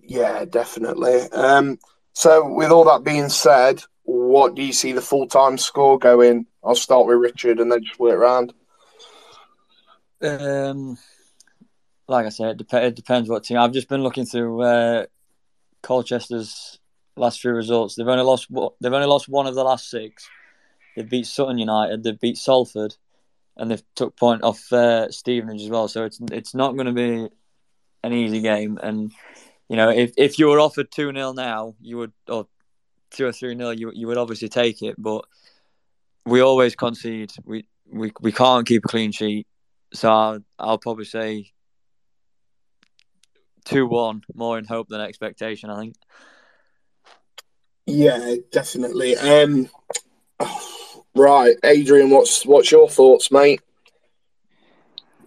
[0.02, 1.22] Yeah, definitely.
[1.32, 1.78] Um,
[2.20, 6.44] so, with all that being said, what do you see the full time score going?
[6.62, 8.52] I'll start with Richard and then just work around.
[10.20, 10.98] Um,
[12.08, 13.56] like I said, it, dep- it depends what team.
[13.56, 15.06] I've just been looking through uh,
[15.82, 16.78] Colchester's
[17.16, 17.94] last few results.
[17.94, 18.48] They've only lost
[18.82, 20.28] they've only lost one of the last six.
[20.96, 22.02] They beat Sutton United.
[22.02, 22.96] They beat Salford,
[23.56, 25.88] and they've took point off uh, Stevenage as well.
[25.88, 27.30] So it's it's not going to be
[28.02, 28.78] an easy game.
[28.82, 29.10] And
[29.70, 32.48] you know, if if you were offered two 0 now, you would or
[33.12, 34.96] two or three 0 you you would obviously take it.
[34.98, 35.24] But
[36.26, 37.32] we always concede.
[37.44, 39.46] We we we can't keep a clean sheet.
[39.94, 41.52] So I'll, I'll probably say
[43.64, 45.70] two one, more in hope than expectation.
[45.70, 45.94] I think.
[47.86, 49.16] Yeah, definitely.
[49.16, 49.68] Um,
[51.14, 53.60] right, Adrian, what's what's your thoughts, mate?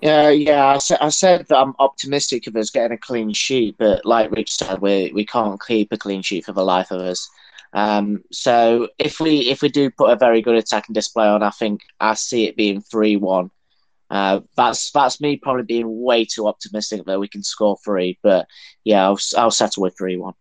[0.04, 0.66] Yeah, yeah.
[0.66, 4.32] I said, I said that I'm optimistic of us getting a clean sheet, but like
[4.32, 7.30] Rich said, we we can't keep a clean sheet for the life of us.
[7.72, 11.52] Um, so if we if we do put a very good attacking display on, I
[11.52, 13.50] think I see it being three one.
[14.10, 18.46] Uh, that's that's me probably being way too optimistic that we can score three, but
[18.84, 20.34] yeah, I'll I'll settle with three one.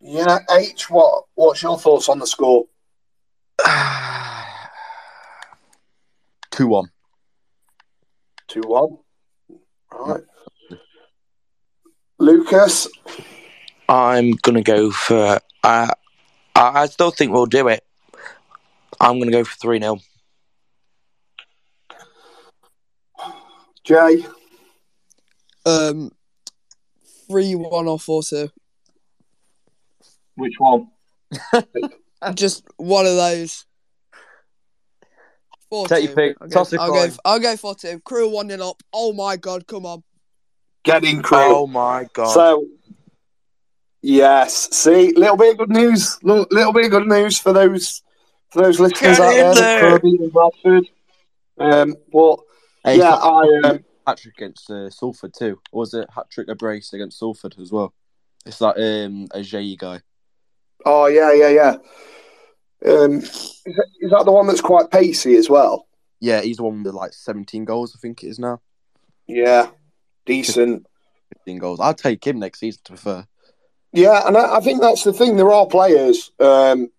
[0.00, 0.90] Yeah, H.
[0.90, 2.64] What what's your thoughts on the score?
[6.50, 6.90] Two one.
[8.50, 8.98] Two one.
[9.92, 10.24] All right.
[12.18, 12.88] Lucas.
[13.88, 15.38] I'm gonna go for.
[15.62, 15.92] Uh,
[16.56, 17.84] I I still think we'll do it.
[18.98, 20.00] I'm gonna go for three 0
[23.84, 24.26] Jay.
[25.64, 26.10] Um,
[27.28, 28.50] three one or four two.
[30.34, 30.88] Which one?
[32.34, 33.64] Just one of those.
[35.70, 36.06] Four Take two.
[36.08, 36.36] your pick.
[36.40, 37.08] I'll Toss go, a I'll coin.
[37.10, 37.16] go.
[37.24, 38.00] I'll go four two.
[38.00, 38.82] Crewe one nil up.
[38.92, 39.66] Oh my god!
[39.66, 40.02] Come on.
[40.82, 41.38] Get in, Crewe.
[41.40, 42.34] Oh my god!
[42.34, 42.66] So,
[44.02, 46.18] yes, see, little bit of good news.
[46.22, 48.02] Little, little bit of good news for those
[48.50, 49.54] for those listeners Get out there.
[49.54, 49.54] there.
[49.54, 50.88] that Kirby and Bradford.
[51.58, 52.38] Um, but
[52.82, 55.60] Hey, yeah, I um, hat trick against uh, Salford too.
[55.70, 57.92] Or was it hat trick a brace against Salford as well?
[58.46, 60.00] It's that um a Jay guy.
[60.86, 61.76] oh yeah, yeah, yeah.
[62.86, 65.86] Um, is that, is that the one that's quite pacey as well?
[66.20, 68.60] Yeah, he's the one with like 17 goals, I think it is now.
[69.26, 69.68] Yeah,
[70.26, 70.86] decent.
[71.38, 71.80] 15 goals.
[71.80, 73.26] I'll take him next season, to be fair.
[73.92, 75.36] Yeah, and I, I think that's the thing.
[75.36, 76.90] There are players um,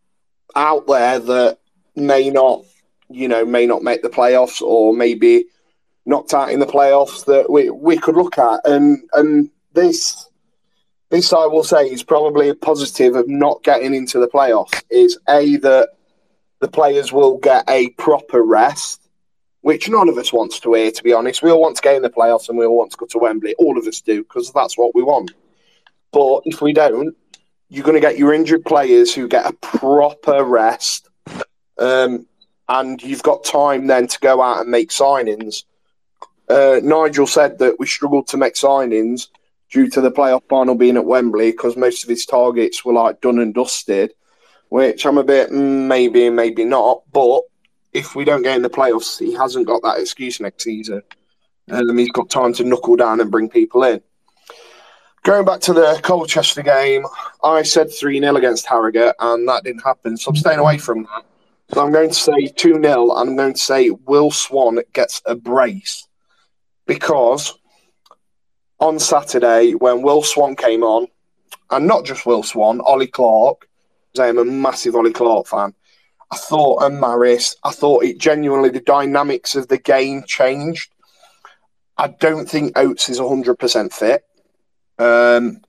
[0.56, 1.60] out there that
[1.96, 2.66] may not,
[3.10, 5.46] you know, may not make the playoffs or maybe
[6.06, 8.62] knocked out in the playoffs that we, we could look at.
[8.66, 10.28] And and this
[11.12, 15.20] this I will say is probably a positive of not getting into the playoffs is
[15.28, 15.90] a that
[16.62, 19.10] the players will get a proper rest,
[19.60, 20.90] which none of us wants to hear.
[20.90, 22.92] To be honest, we all want to get in the playoffs and we all want
[22.92, 23.54] to go to Wembley.
[23.56, 25.34] All of us do because that's what we want.
[26.14, 27.14] But if we don't,
[27.68, 31.10] you're going to get your injured players who get a proper rest,
[31.78, 32.26] um,
[32.70, 35.66] and you've got time then to go out and make signings.
[36.48, 39.28] Uh, Nigel said that we struggled to make signings
[39.72, 43.22] due to the playoff final being at Wembley because most of his targets were like
[43.22, 44.14] done and dusted,
[44.70, 47.04] which I'm a bit mm, maybe, maybe not.
[47.12, 47.42] But
[47.94, 51.02] if we don't get in the playoffs, he hasn't got that excuse next season.
[51.70, 54.02] Um, he's got time to knuckle down and bring people in.
[55.24, 57.06] Going back to the Colchester game,
[57.44, 60.18] I said 3 0 against Harrogate, and that didn't happen.
[60.18, 61.24] So I'm staying away from that.
[61.74, 65.22] So I'm going to say 2 0, and I'm going to say Will Swan gets
[65.26, 66.08] a brace
[66.88, 67.58] because
[68.82, 71.08] on Saturday, when Will Swan came on,
[71.70, 73.70] and not just Will Swan, Ollie Clarke,
[74.14, 75.74] 'cause I am a massive Ollie Clarke fan.
[76.32, 80.92] I thought, and Maris, I thought it genuinely, the dynamics of the game changed.
[81.98, 84.26] I don't think Oates is 100% fit.
[84.98, 85.62] Um,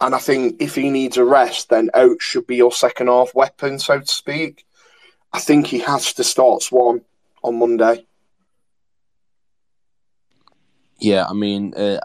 [0.00, 3.34] and I think if he needs a rest, then Oates should be your second half
[3.34, 4.64] weapon, so to speak.
[5.32, 7.02] I think he has to start Swan
[7.42, 8.06] on Monday.
[10.98, 12.00] Yeah, I mean, uh,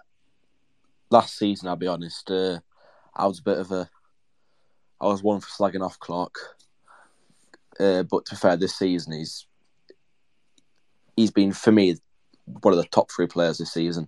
[1.10, 2.60] last season, I'll be honest, uh,
[3.16, 3.90] I was a bit of a.
[5.00, 6.38] I was one for slagging off Clarke.
[7.80, 9.46] Uh, but to be fair, this season, he's.
[11.16, 11.98] He's been, for me,
[12.62, 14.08] one of the top three players this season.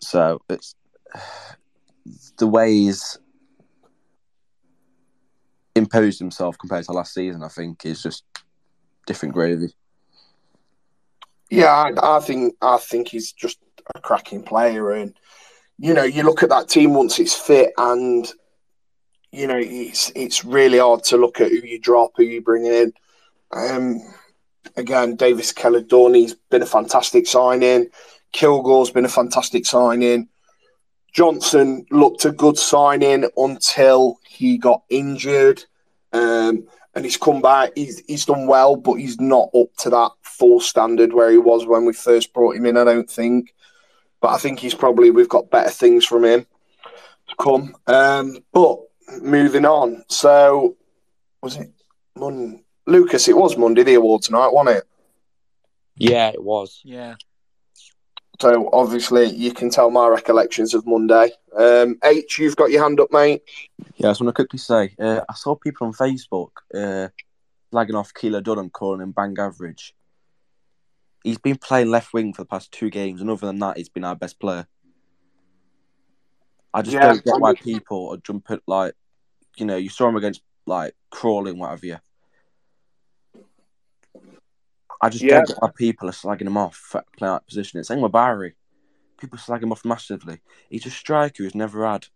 [0.00, 0.74] So it's.
[2.38, 3.18] The way he's
[5.74, 8.24] imposed himself compared to last season, I think, is just
[9.06, 9.74] different gravy.
[11.50, 13.58] Yeah, I, I think I think he's just
[13.94, 15.14] a cracking player, and
[15.78, 18.30] you know, you look at that team once it's fit, and
[19.32, 22.66] you know, it's it's really hard to look at who you drop, who you bring
[22.66, 22.92] in.
[23.52, 24.00] Um,
[24.76, 27.88] again, Davis Keillor-Dunn's been a fantastic signing.
[28.32, 30.28] Kilgour's been a fantastic signing.
[31.12, 35.64] Johnson looked a good signing until he got injured.
[36.12, 37.70] Um, and he's come back.
[37.76, 41.66] He's he's done well, but he's not up to that full standard where he was
[41.66, 42.76] when we first brought him in.
[42.76, 43.54] I don't think,
[44.20, 46.46] but I think he's probably we've got better things from him.
[47.28, 47.74] to come.
[47.86, 48.78] Um, but
[49.22, 50.04] moving on.
[50.08, 50.76] So
[51.42, 51.70] was it
[52.16, 53.28] Mon- Lucas?
[53.28, 54.84] It was Monday the award tonight, wasn't it?
[55.96, 56.80] Yeah, it was.
[56.84, 57.14] Yeah.
[58.40, 61.30] So obviously you can tell my recollections of Monday.
[61.54, 63.42] Um, H, you've got your hand up, mate.
[63.96, 67.08] Yeah, I just want to quickly say, uh, I saw people on Facebook uh,
[67.72, 69.94] slagging off Keillor-Dunn, calling him bang average.
[71.22, 73.88] He's been playing left wing for the past two games, and other than that, he's
[73.88, 74.66] been our best player.
[76.72, 78.94] I just Yeah, don't get why people are jumping like,
[79.56, 81.96] you know, you saw him against like Crawley, whatever you.
[85.02, 85.36] I just Yeah.
[85.36, 87.80] don't get why people are slagging him off for playing that position.
[87.80, 88.54] It's same with Barry.
[89.18, 90.40] People slag him off massively.
[90.70, 92.06] He's a striker who's never had,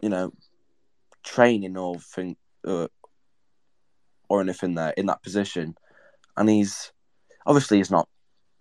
[0.00, 0.32] you know,
[1.22, 2.36] training or thing,
[2.66, 2.88] uh,
[4.28, 5.76] or anything there in that position,
[6.36, 6.92] and he's
[7.46, 8.08] obviously he's not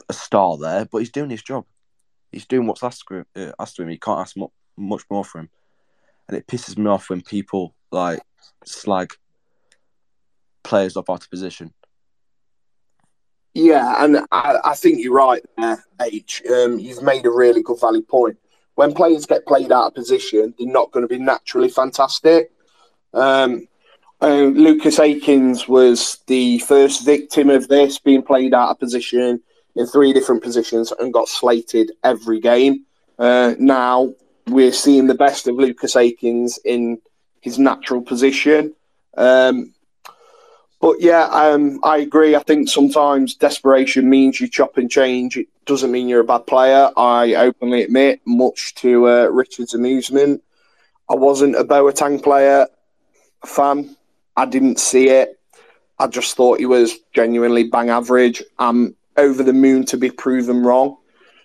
[0.09, 1.65] a star there, but he's doing his job.
[2.31, 3.25] He's doing what's asked of him.
[3.35, 3.89] Uh, of him.
[3.89, 5.49] You can't ask mu- much more from him,
[6.27, 8.21] and it pisses me off when people like
[8.65, 9.13] slag
[10.63, 11.73] players off out of position.
[13.53, 16.41] Yeah, and I, I think you're right there, H.
[16.49, 18.37] Um, you've made a really good valid point.
[18.75, 22.51] When players get played out of position, they're not going to be naturally fantastic.
[23.13, 23.67] Um,
[24.21, 29.41] uh, Lucas Akins was the first victim of this, being played out of position
[29.75, 32.85] in three different positions and got slated every game.
[33.17, 34.13] Uh, now
[34.47, 36.99] we're seeing the best of Lucas Akins in
[37.41, 38.73] his natural position.
[39.17, 39.73] Um,
[40.79, 42.35] but yeah, um, I agree.
[42.35, 45.37] I think sometimes desperation means you chop and change.
[45.37, 46.89] It doesn't mean you're a bad player.
[46.97, 50.43] I openly admit, much to uh, Richard's amusement,
[51.09, 52.67] I wasn't a Boateng player
[53.45, 53.95] fan.
[54.35, 55.39] I didn't see it.
[55.99, 58.43] I just thought he was genuinely bang average.
[58.57, 60.97] I'm over the moon to be proven wrong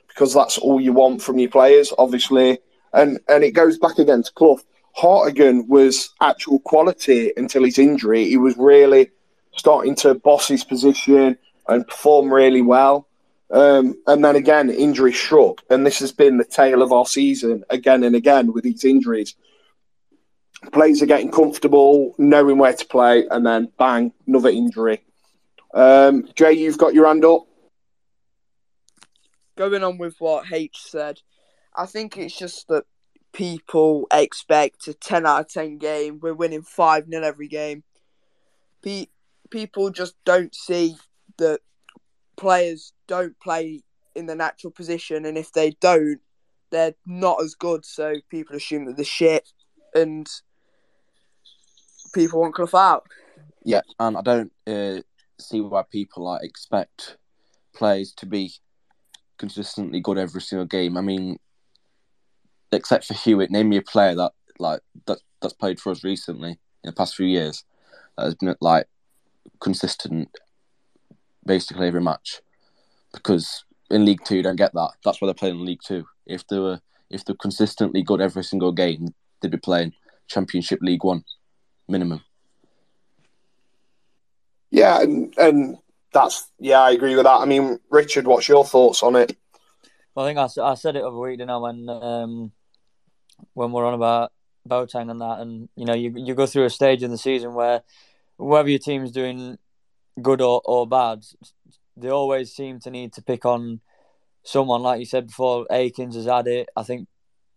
[0.08, 2.58] because that's all you want from your players, obviously.
[2.92, 4.60] And and it goes back again to Clough.
[4.92, 8.24] Hartigan was actual quality until his injury.
[8.24, 9.10] He was really
[9.56, 11.36] starting to boss his position
[11.68, 13.06] and perform really well.
[13.50, 15.62] Um, and then again, injury struck.
[15.68, 19.34] And this has been the tale of our season again and again with these injuries.
[20.72, 25.02] Players are getting comfortable, knowing where to play, and then bang, another injury.
[25.74, 27.46] Um, Jay, you've got your hand up.
[29.56, 31.20] going on with what H said,
[31.74, 32.84] I think it's just that
[33.32, 36.18] people expect a 10 out of 10 game.
[36.20, 37.84] We're winning 5 0 every game.
[38.82, 39.08] Pe-
[39.50, 40.96] people just don't see
[41.38, 41.60] that
[42.36, 43.82] players don't play
[44.14, 46.20] in the natural position, and if they don't,
[46.70, 47.84] they're not as good.
[47.84, 49.46] So people assume that they're shit,
[49.94, 50.26] and
[52.16, 53.06] people want Clough out.
[53.64, 55.02] Yeah, and I don't uh,
[55.38, 57.18] see why people like expect
[57.74, 58.52] players to be
[59.38, 60.96] consistently good every single game.
[60.96, 61.38] I mean,
[62.72, 66.52] except for Hewitt, name me a player that like that that's played for us recently
[66.52, 67.64] in the past few years
[68.16, 68.86] that has been like
[69.60, 70.30] consistent
[71.44, 72.40] basically every match.
[73.12, 74.92] Because in League Two, you don't get that.
[75.04, 76.06] That's why they're playing in League Two.
[76.24, 79.92] If they were if they're consistently good every single game, they'd be playing
[80.28, 81.24] Championship League One
[81.88, 82.22] minimum.
[84.70, 85.78] Yeah, and, and
[86.12, 87.40] that's, yeah, I agree with that.
[87.40, 89.36] I mean, Richard, what's your thoughts on it?
[90.14, 92.52] Well, I think I, I said it over a week, didn't I, when um,
[93.52, 94.32] when we're on about
[94.66, 97.54] Boateng and that, and you know, you you go through a stage in the season
[97.54, 97.82] where
[98.38, 99.58] whether your team's doing
[100.20, 101.22] good or, or bad,
[101.96, 103.80] they always seem to need to pick on
[104.42, 104.82] someone.
[104.82, 106.68] Like you said before, Akins has had it.
[106.74, 107.08] I think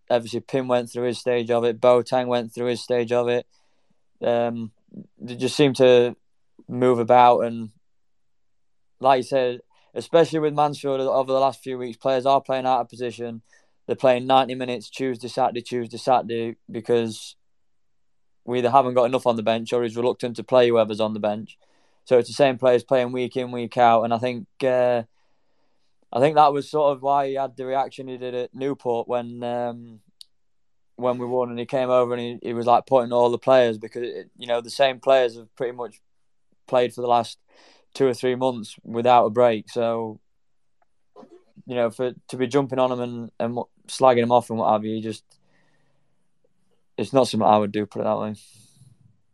[0.09, 1.79] obviously Pim went through his stage of it.
[1.79, 3.45] Boateng went through his stage of it.
[4.21, 4.71] Um,
[5.19, 6.15] they just seem to
[6.67, 7.71] move about and,
[8.99, 9.61] like you said,
[9.93, 13.41] especially with Mansfield over the last few weeks, players are playing out of position.
[13.87, 17.35] They're playing 90 minutes Tuesday, Saturday, Tuesday, Saturday because
[18.45, 21.13] we either haven't got enough on the bench or he's reluctant to play whoever's on
[21.13, 21.57] the bench.
[22.05, 25.03] So it's the same players playing week in, week out, and I think uh,
[26.11, 29.07] I think that was sort of why he had the reaction he did at Newport
[29.07, 29.99] when um,
[30.99, 33.37] when we won, and he came over and he, he was like putting all the
[33.37, 35.99] players because it, you know the same players have pretty much
[36.67, 37.39] played for the last
[37.93, 39.69] two or three months without a break.
[39.69, 40.19] So
[41.65, 44.71] you know, for to be jumping on him and, and slagging him off and what
[44.71, 45.23] have you, just
[46.97, 47.85] it's not something I would do.
[47.85, 48.35] Put it that way.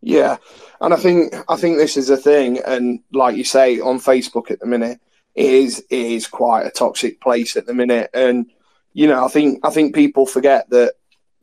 [0.01, 0.37] Yeah,
[0.81, 4.51] and I think I think this is a thing, and like you say on Facebook
[4.51, 4.99] at the minute,
[5.33, 8.51] it is it is quite a toxic place at the minute, and
[8.93, 10.95] you know I think I think people forget that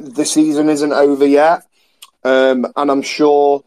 [0.03, 1.63] the season isn't over yet,
[2.25, 3.65] um, and I'm sure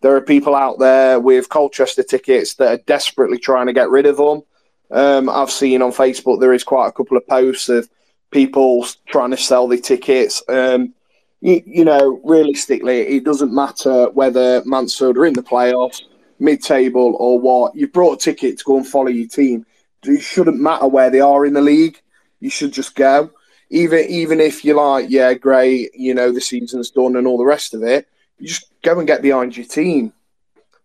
[0.00, 4.06] there are people out there with Colchester tickets that are desperately trying to get rid
[4.06, 4.42] of them.
[4.90, 7.88] Um, I've seen on Facebook there is quite a couple of posts of
[8.30, 10.42] people trying to sell their tickets.
[10.48, 10.94] Um,
[11.40, 16.02] you, you know, realistically, it doesn't matter whether Mansfield are in the playoffs,
[16.38, 17.74] mid-table, or what.
[17.74, 19.66] You've brought a ticket to go and follow your team.
[20.04, 22.00] It shouldn't matter where they are in the league.
[22.40, 23.30] You should just go,
[23.70, 27.44] even even if you're like, yeah, great, you know, the season's done and all the
[27.44, 28.08] rest of it.
[28.38, 30.12] You just go and get behind your team.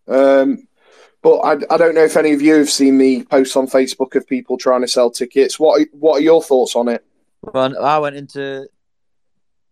[0.08, 0.68] Um,
[1.22, 4.16] but I, I don't know if any of you have seen the posts on Facebook
[4.16, 5.60] of people trying to sell tickets.
[5.60, 7.06] What what are your thoughts on it?
[7.42, 8.68] Well, I went into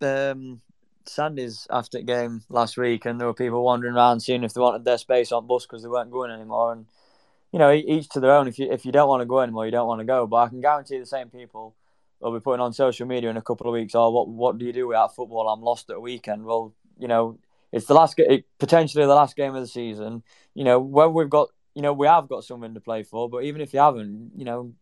[0.01, 0.61] um,
[1.05, 4.61] Sandy's after the game last week, and there were people wandering around seeing if they
[4.61, 6.71] wanted their space on bus because they weren't going anymore.
[6.71, 6.85] And
[7.51, 8.47] you know, each to their own.
[8.47, 10.27] If you if you don't want to go anymore, you don't want to go.
[10.27, 11.75] But I can guarantee the same people
[12.21, 13.95] will be putting on social media in a couple of weeks.
[13.95, 15.49] Oh, what what do you do without football?
[15.49, 16.45] I'm lost at a weekend.
[16.45, 17.39] Well, you know,
[17.71, 20.23] it's the last it, potentially the last game of the season.
[20.53, 23.29] You know, when we've got you know we have got something to play for.
[23.29, 24.73] But even if you haven't, you know,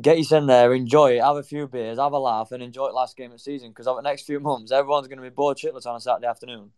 [0.00, 2.86] get yourself in there, enjoy it, have a few beers, have a laugh, and enjoy
[2.86, 3.70] it last game of the season.
[3.70, 6.26] Because over the next few months, everyone's going to be bored shitless on a Saturday
[6.26, 6.70] afternoon.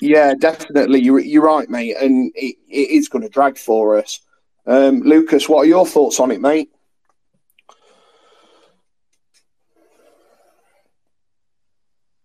[0.00, 1.00] Yeah, definitely.
[1.00, 1.96] You're, you're right, mate.
[1.98, 4.20] And it, it is going to drag for us.
[4.66, 6.70] Um, Lucas, what are your thoughts on it, mate?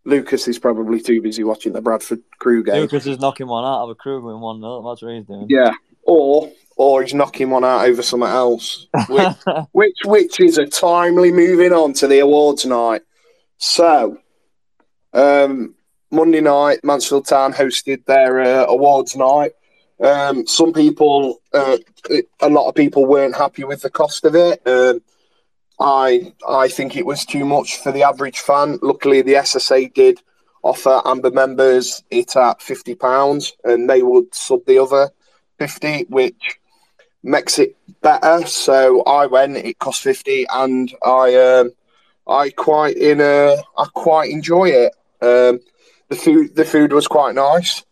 [0.04, 2.82] Lucas is probably too busy watching the Bradford Crewe game.
[2.82, 4.90] Lucas is knocking one out of a Crewe going 1 0.
[4.90, 5.46] That's what he's doing.
[5.48, 5.72] Yeah.
[6.04, 8.88] Or or he's knocking one out over something else.
[9.08, 9.28] Which,
[9.72, 13.04] which, which is a timely moving on to the awards night.
[13.58, 14.18] So,
[15.14, 15.76] um,
[16.10, 19.52] Monday night, Mansfield Town hosted their uh, awards night.
[20.02, 21.78] Um, some people, uh,
[22.40, 24.62] a lot of people weren't happy with the cost of it.
[24.66, 25.02] Um,
[25.80, 28.80] I I think it was too much for the average fan.
[28.82, 30.22] Luckily, the SSA did
[30.64, 35.10] offer Amber members it at fifty pounds, and they would sub the other
[35.58, 36.60] fifty, which
[37.24, 38.46] makes it better.
[38.46, 39.58] So I went.
[39.58, 41.72] It cost fifty, and I um,
[42.28, 44.94] I quite in a I quite enjoy it.
[45.22, 45.60] Um,
[46.10, 47.84] the food the food was quite nice.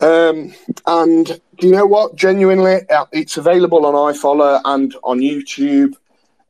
[0.00, 0.54] Um,
[0.86, 2.14] and do you know what?
[2.14, 5.94] Genuinely, uh, it's available on iFollow and on YouTube.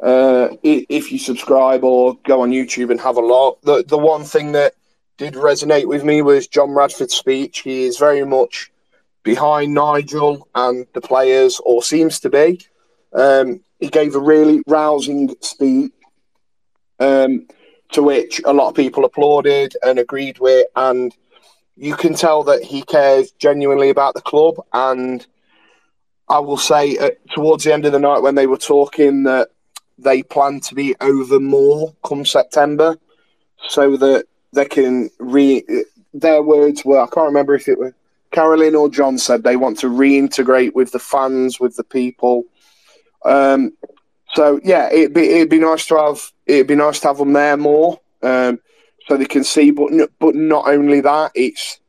[0.00, 4.24] Uh, if you subscribe or go on YouTube and have a look, the the one
[4.24, 4.74] thing that
[5.16, 7.60] did resonate with me was John Radford's speech.
[7.60, 8.70] He is very much
[9.24, 12.60] behind Nigel and the players, or seems to be.
[13.12, 15.92] Um, he gave a really rousing speech,
[17.00, 17.48] um,
[17.92, 21.16] to which a lot of people applauded and agreed with, and
[21.78, 24.56] you can tell that he cares genuinely about the club.
[24.72, 25.24] And
[26.28, 29.48] I will say, uh, towards the end of the night, when they were talking, that
[29.96, 32.98] they plan to be over more come September,
[33.68, 35.64] so that they can re.
[36.14, 37.92] Their words were, I can't remember if it was
[38.30, 42.44] Carolyn or John said they want to reintegrate with the fans, with the people.
[43.24, 43.72] Um,
[44.34, 47.32] so yeah, it'd be it'd be nice to have it'd be nice to have them
[47.32, 48.60] there more, um,
[49.08, 49.70] so they can see.
[49.70, 51.80] But but not only that, it's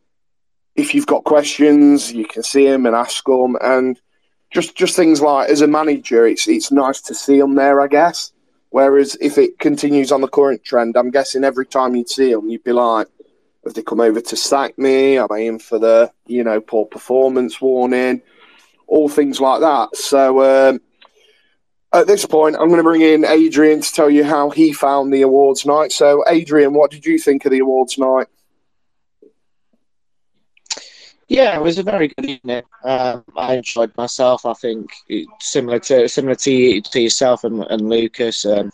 [0.75, 3.99] if you've got questions, you can see them and ask them, and
[4.51, 7.87] just just things like as a manager, it's it's nice to see them there, I
[7.87, 8.31] guess.
[8.71, 12.49] Whereas if it continues on the current trend, I'm guessing every time you'd see them,
[12.49, 13.07] you'd be like,
[13.65, 15.17] have they come over to sack me?
[15.17, 18.21] Am I in for the you know poor performance warning?
[18.87, 19.95] All things like that.
[19.95, 20.81] So um,
[21.93, 25.11] at this point, I'm going to bring in Adrian to tell you how he found
[25.11, 25.91] the awards night.
[25.91, 28.27] So, Adrian, what did you think of the awards night?
[31.27, 32.63] Yeah, it was a very good evening.
[32.83, 34.47] Um, I enjoyed myself.
[34.47, 34.89] I think
[35.39, 38.45] similar to similar to, to yourself and, and Lucas.
[38.45, 38.71] Um,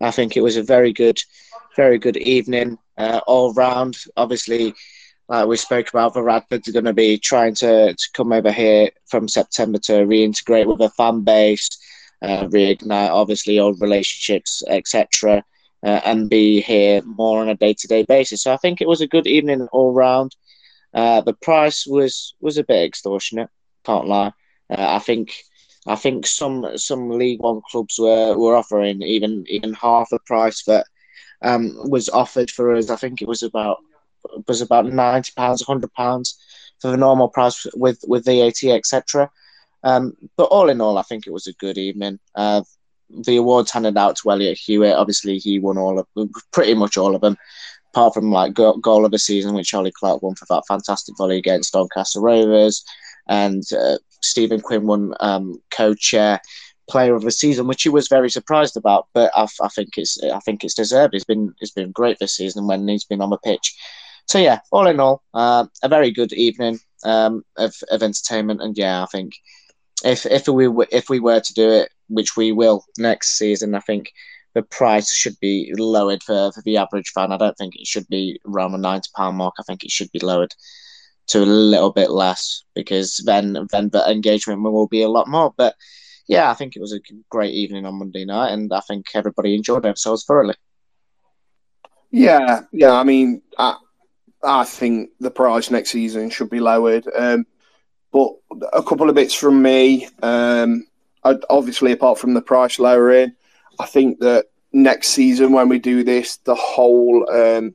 [0.00, 1.22] I think it was a very good,
[1.76, 3.98] very good evening uh, all round.
[4.16, 4.74] Obviously,
[5.28, 9.28] like we spoke about, the going to be trying to, to come over here from
[9.28, 11.70] September to reintegrate with a fan base,
[12.22, 15.44] uh, reignite obviously old relationships, etc.,
[15.84, 18.42] uh, and be here more on a day to day basis.
[18.42, 20.36] So I think it was a good evening all round.
[20.94, 23.50] Uh, the price was was a bit extortionate.
[23.84, 24.32] Can't lie.
[24.70, 25.34] Uh, I think
[25.86, 30.62] I think some some League One clubs were, were offering even even half the price
[30.64, 30.86] that
[31.42, 32.90] um, was offered for us.
[32.90, 33.78] I think it was about
[34.46, 36.38] was about ninety pounds, hundred pounds
[36.80, 39.30] for the normal price with with VAT etc.
[39.84, 42.18] Um, but all in all, I think it was a good evening.
[42.34, 42.62] Uh,
[43.10, 44.94] the awards handed out to Elliott Hewitt.
[44.94, 46.06] Obviously, he won all of
[46.52, 47.36] pretty much all of them
[47.92, 51.36] apart from like goal, of the season, which Charlie Clarke won for that fantastic volley
[51.36, 52.84] against Doncaster Rovers,
[53.28, 56.40] and uh, Stephen Quinn won um, co-chair
[56.88, 59.08] player of the season, which he was very surprised about.
[59.12, 61.12] But I, I think it's I think it's deserved.
[61.12, 63.76] He's been he's been great this season when he's been on the pitch.
[64.28, 68.78] So yeah, all in all, uh, a very good evening um, of, of entertainment, and
[68.78, 69.34] yeah, I think
[70.04, 73.80] if if we if we were to do it which we will next season, I
[73.80, 74.12] think
[74.54, 77.32] the price should be lowered for, for the average fan.
[77.32, 79.54] I don't think it should be around the ninety pound mark.
[79.58, 80.54] I think it should be lowered
[81.28, 85.54] to a little bit less because then then the engagement will be a lot more.
[85.56, 85.74] But
[86.28, 87.00] yeah, I think it was a
[87.30, 90.54] great evening on Monday night, and I think everybody enjoyed themselves thoroughly.
[92.10, 92.92] Yeah, yeah.
[92.92, 93.76] I mean, I,
[94.42, 97.08] I think the price next season should be lowered.
[97.14, 97.46] Um,
[98.12, 98.32] but
[98.72, 100.08] a couple of bits from me.
[100.22, 100.86] Um,
[101.24, 103.32] obviously, apart from the price lowering,
[103.78, 107.74] I think that next season when we do this, the whole um,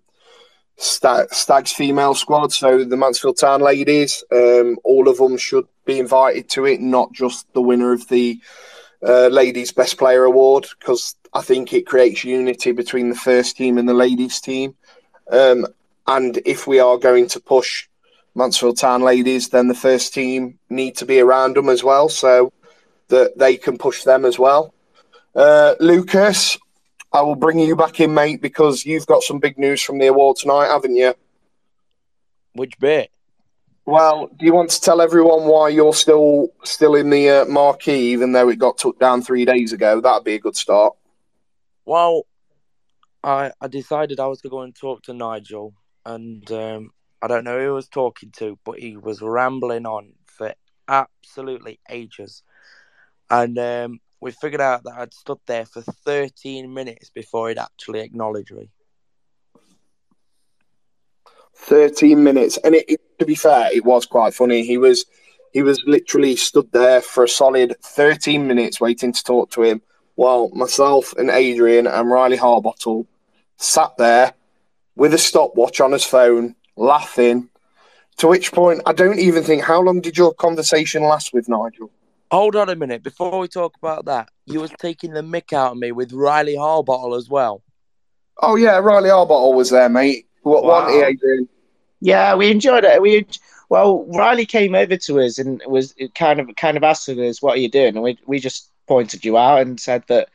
[0.77, 6.49] Stags female squad, so the Mansfield Town ladies, um, all of them should be invited
[6.49, 8.39] to it, not just the winner of the
[9.01, 13.80] uh, ladies' best player award, because I think it creates unity between the first team
[13.80, 14.76] and the ladies' team.
[15.31, 15.65] Um,
[16.05, 17.86] and if we are going to push
[18.38, 22.53] Mansfield Town ladies, then the first team need to be around them as well, so
[23.09, 24.73] that they can push them as well.
[25.35, 26.57] Uh, Lucas,
[27.11, 30.07] I will bring you back in, mate, because you've got some big news from the
[30.07, 31.14] award tonight, haven't you?
[32.53, 33.11] Which bit?
[33.85, 38.11] Well, do you want to tell everyone why you're still still in the uh, marquee,
[38.11, 40.01] even though it got took down three days ago?
[40.01, 40.93] That'd be a good start.
[41.85, 42.23] Well,
[43.23, 45.73] I I decided I was going to go and talk to Nigel,
[46.05, 46.91] and um,
[47.22, 50.53] I don't know who I was talking to, but he was rambling on for
[50.88, 52.44] absolutely ages,
[53.30, 57.99] and um, we figured out that I'd stood there for 13 minutes before he'd actually
[58.02, 58.69] acknowledged me.
[61.56, 62.57] 13 minutes.
[62.64, 64.64] And it, it, to be fair, it was quite funny.
[64.64, 65.06] He was
[65.53, 69.81] he was literally stood there for a solid 13 minutes waiting to talk to him
[70.15, 73.07] while myself and Adrian and Riley Harbottle
[73.57, 74.34] sat there
[74.95, 77.49] with a stopwatch on his phone, laughing.
[78.18, 81.91] To which point, I don't even think, how long did your conversation last with Nigel?
[82.32, 83.04] Hold on a minute.
[83.04, 86.56] Before we talk about that, you was taking the mick out of me with Riley
[86.56, 87.64] Harbottle as well.
[88.40, 90.28] Oh yeah, Riley Harbottle was there, mate.
[90.41, 90.86] What wow.
[90.86, 91.48] one Adrian?
[91.99, 93.02] Yeah, we enjoyed it.
[93.02, 93.26] We
[93.70, 97.58] well, Riley came over to us and was kind of kind of asked us, "What
[97.58, 100.30] are you doing?" And we we just pointed you out and said that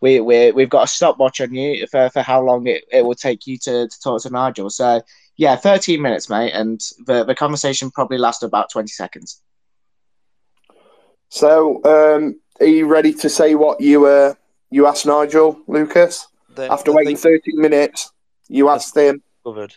[0.00, 3.14] we we we've got a stopwatch on you for, for how long it, it will
[3.14, 4.70] take you to, to talk to Nigel.
[4.70, 5.02] So
[5.36, 9.40] yeah, thirteen minutes, mate, and the the conversation probably lasted about twenty seconds.
[11.28, 14.34] So, um, are you ready to say what you uh,
[14.70, 17.40] you asked Nigel Lucas the, after the waiting thing...
[17.44, 18.12] 13 minutes?
[18.48, 19.22] You asked him.
[19.44, 19.74] Covered.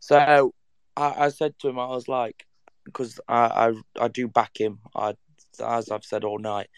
[0.00, 0.52] So
[0.96, 2.46] I, I, said to him, I was like,
[2.84, 5.14] because I, I I do back him, I
[5.62, 6.68] as I've said all night.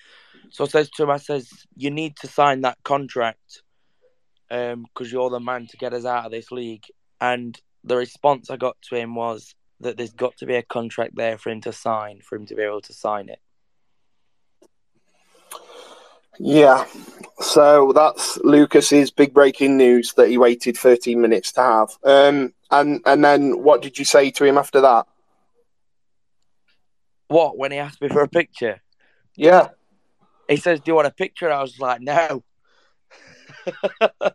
[0.50, 3.62] So I says to him, I says, you need to sign that contract,
[4.50, 6.84] um, because you're the man to get us out of this league.
[7.20, 11.16] And the response I got to him was that there's got to be a contract
[11.16, 13.40] there for him to sign, for him to be able to sign it.
[16.38, 16.86] Yeah.
[17.40, 21.90] So that's Lucas's big breaking news that he waited 13 minutes to have.
[22.04, 25.06] Um, and and then what did you say to him after that?
[27.28, 28.80] What when he asked me for a picture?
[29.36, 29.68] Yeah.
[30.48, 32.42] He says, "Do you want a picture?" I was like, "No."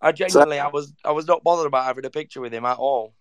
[0.00, 2.64] I genuinely, so, I was, I was not bothered about having a picture with him
[2.64, 3.14] at all.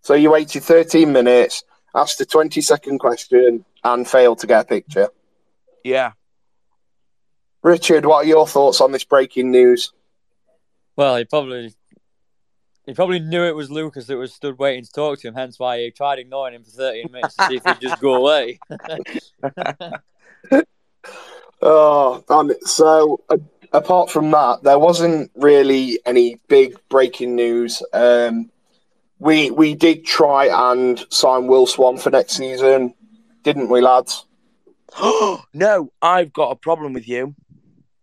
[0.00, 1.62] So you waited 13 minutes,
[1.94, 5.08] asked a 20 second question, and failed to get a picture.
[5.84, 6.12] Yeah.
[7.62, 9.92] Richard, what are your thoughts on this breaking news?
[10.96, 11.74] Well, he probably
[12.86, 15.58] he probably knew it was Lucas that was stood waiting to talk to him, hence
[15.58, 18.58] why he tried ignoring him for 13 minutes to see if he'd just go away.
[21.62, 23.36] oh, and so uh,
[23.72, 27.82] apart from that, there wasn't really any big breaking news.
[27.92, 28.50] Um,
[29.18, 32.94] we we did try and sign Will Swan for next season,
[33.42, 34.24] didn't we, lads?
[35.54, 37.34] no, I've got a problem with you.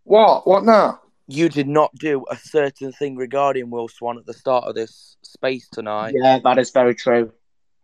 [0.04, 0.46] What?
[0.46, 1.00] What now?
[1.26, 5.16] You did not do a certain thing regarding Will Swan at the start of this
[5.22, 6.14] space tonight.
[6.16, 7.32] Yeah, that is very true.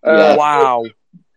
[0.02, 0.84] Uh, wow.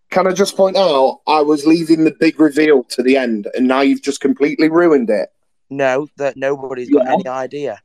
[0.09, 3.67] Can I just point out, I was leaving the big reveal to the end, and
[3.67, 5.29] now you've just completely ruined it.
[5.69, 7.13] No, that nobody's got yeah.
[7.13, 7.81] any idea.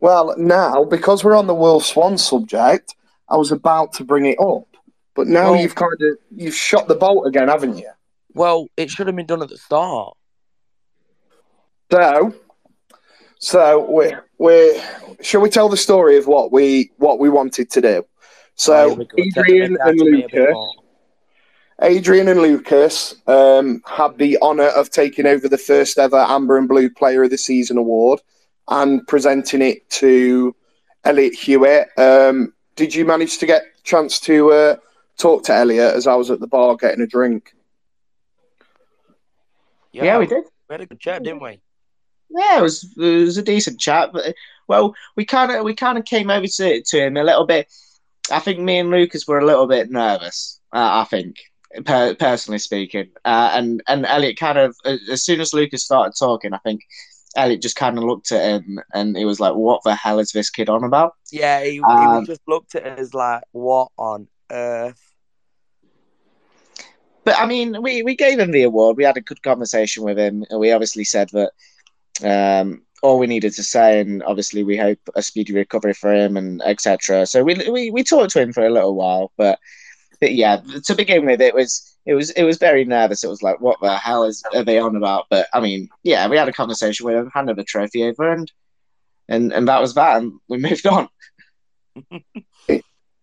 [0.00, 2.94] Well, now because we're on the Will Swan subject,
[3.28, 4.68] I was about to bring it up,
[5.14, 7.90] but now well, you've kind of you've shot the bolt again, haven't you?
[8.34, 10.16] Well, it should have been done at the start.
[11.90, 12.34] So,
[13.38, 14.80] so we we
[15.22, 18.04] shall we tell the story of what we what we wanted to do?
[18.56, 20.56] So oh, Adrian and Lucas,
[21.82, 26.68] Adrian and Lucas um, had the honour of taking over the first ever Amber and
[26.68, 28.20] Blue Player of the Season award
[28.68, 30.54] and presenting it to
[31.04, 31.88] Elliott Hewitt.
[31.98, 34.76] Um, did you manage to get a chance to uh,
[35.18, 37.54] talk to Elliott as I was at the bar getting a drink?
[39.92, 40.44] Yeah, we did.
[40.68, 41.60] We had a good chat, didn't we?
[42.30, 44.34] Yeah, it was it was a decent chat, but
[44.66, 47.72] well, we kind of we kind of came over to to him a little bit.
[48.30, 50.58] I think me and Lucas were a little bit nervous.
[50.72, 51.36] Uh, I think,
[51.84, 56.52] per- personally speaking, uh, and and Elliott kind of as soon as Lucas started talking,
[56.52, 56.82] I think
[57.36, 60.32] Elliott just kind of looked at him and he was like, "What the hell is
[60.32, 64.28] this kid on about?" Yeah, he, Um, he just looked at as like, what on
[64.50, 65.00] earth?
[67.24, 68.96] But I mean, we, we gave him the award.
[68.96, 71.52] We had a good conversation with him, and we obviously said that
[72.22, 76.36] um, all we needed to say, and obviously we hope a speedy recovery for him,
[76.36, 77.26] and etc.
[77.26, 79.58] So we, we we talked to him for a little while, but
[80.24, 83.22] but yeah, to begin with, it was it was it was very nervous.
[83.22, 85.26] It was like, what the hell is are they on about?
[85.28, 88.50] But I mean, yeah, we had a conversation with him, handed the trophy over, and
[89.28, 91.10] and and that was that, and we moved on.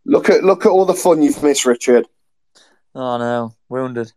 [0.06, 2.06] Look at look at all the fun you've missed, Richard.
[2.94, 4.14] Oh no, wounded.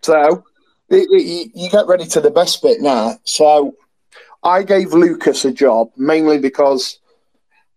[0.00, 0.42] So
[0.88, 3.18] it, it, you, you get ready to the best bit now.
[3.24, 3.76] So
[4.42, 6.98] I gave Lucas a job mainly because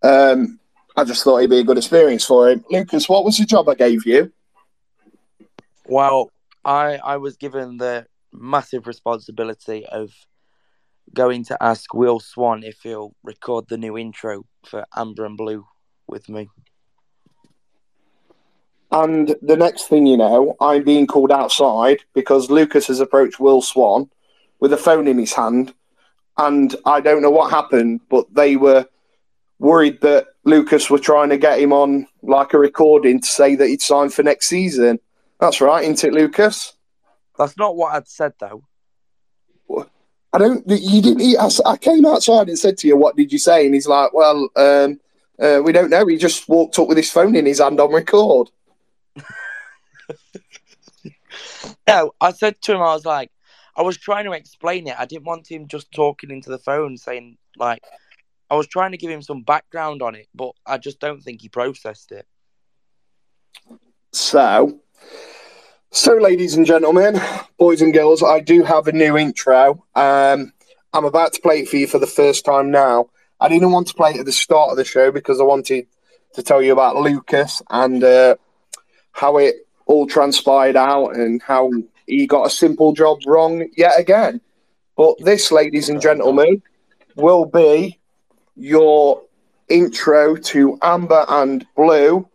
[0.02, 0.59] um,
[0.96, 2.64] I just thought it'd be a good experience for him.
[2.70, 4.32] Lucas, what was the job I gave you?
[5.86, 6.30] Well,
[6.64, 10.12] I I was given the massive responsibility of
[11.14, 15.66] going to ask Will Swan if he'll record the new intro for Amber and Blue
[16.06, 16.48] with me.
[18.92, 23.62] And the next thing you know, I'm being called outside because Lucas has approached Will
[23.62, 24.10] Swan
[24.58, 25.72] with a phone in his hand.
[26.36, 28.86] And I don't know what happened, but they were
[29.60, 33.68] worried that Lucas were trying to get him on like a recording to say that
[33.68, 34.98] he'd signed for next season.
[35.38, 36.72] That's right, isn't it, Lucas?
[37.38, 38.64] That's not what I'd said though.
[40.32, 40.64] I don't.
[40.68, 41.36] You didn't.
[41.38, 44.12] I, I came outside and said to you, "What did you say?" And he's like,
[44.12, 45.00] "Well, um,
[45.40, 46.06] uh, we don't know.
[46.06, 48.50] He just walked up with his phone in his hand on record."
[51.86, 53.30] No, I said to him, I was like,
[53.76, 54.94] I was trying to explain it.
[54.96, 57.82] I didn't want him just talking into the phone saying like,
[58.50, 61.40] I was trying to give him some background on it, but I just don't think
[61.40, 62.26] he processed it.
[64.12, 64.80] So,
[65.92, 67.20] so ladies and gentlemen,
[67.58, 69.84] boys and girls, I do have a new intro.
[69.94, 70.52] Um,
[70.92, 73.10] I'm about to play it for you for the first time now.
[73.38, 75.86] I didn't want to play it at the start of the show because I wanted
[76.34, 78.34] to tell you about Lucas and uh,
[79.12, 81.70] how it all transpired out and how
[82.06, 84.40] he got a simple job wrong yet again.
[84.96, 86.62] But this, ladies and gentlemen,
[87.14, 87.99] will be
[88.60, 89.22] your
[89.68, 92.28] intro to Amber and Blue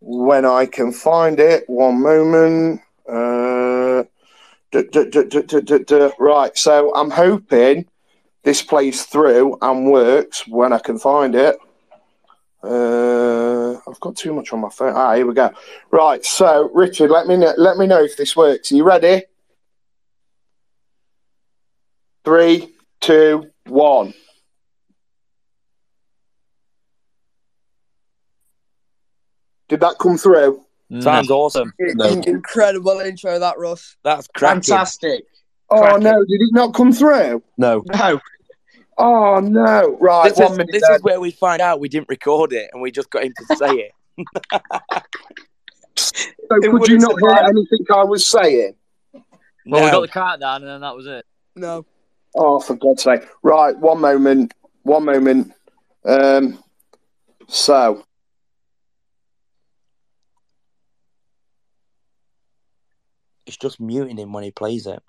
[0.00, 1.64] when I can find it.
[1.68, 2.80] One moment.
[3.06, 4.04] Uh,
[4.70, 6.10] duh, duh, duh.
[6.18, 7.86] Right, so I'm hoping
[8.42, 11.56] this plays through and works when I can find it.
[12.64, 14.94] Uh, I've got too much on my phone.
[14.94, 15.52] Ah, here we go.
[15.90, 18.72] Right, so Richard, let me know, let me know if this works.
[18.72, 19.24] Are you ready?
[22.24, 24.14] Three, two, one.
[29.72, 30.62] Did that come through?
[31.00, 31.72] Sounds awesome.
[31.80, 32.04] No.
[32.26, 33.96] Incredible intro, that Russ.
[34.04, 34.60] That's cracking.
[34.60, 35.24] Fantastic.
[35.70, 36.02] Oh Cracking.
[36.02, 37.42] no, did it not come through?
[37.56, 37.82] No.
[37.94, 38.20] No,
[38.98, 39.96] Oh no!
[39.98, 42.82] Right, This, one is, this is where we find out we didn't record it and
[42.82, 44.26] we just got him to say it.
[45.96, 47.00] So it could you wouldn't hear
[47.30, 47.44] survive.
[47.48, 48.74] anything I was saying?
[49.64, 51.24] Well, we got the countdown, and then that was it.
[51.56, 51.86] No.
[52.34, 53.22] Oh, for God's sake!
[53.42, 54.52] Right, one moment.
[54.82, 55.52] One moment.
[56.04, 56.62] Um.
[57.48, 58.04] So,
[63.52, 65.02] It's just muting him when he plays it.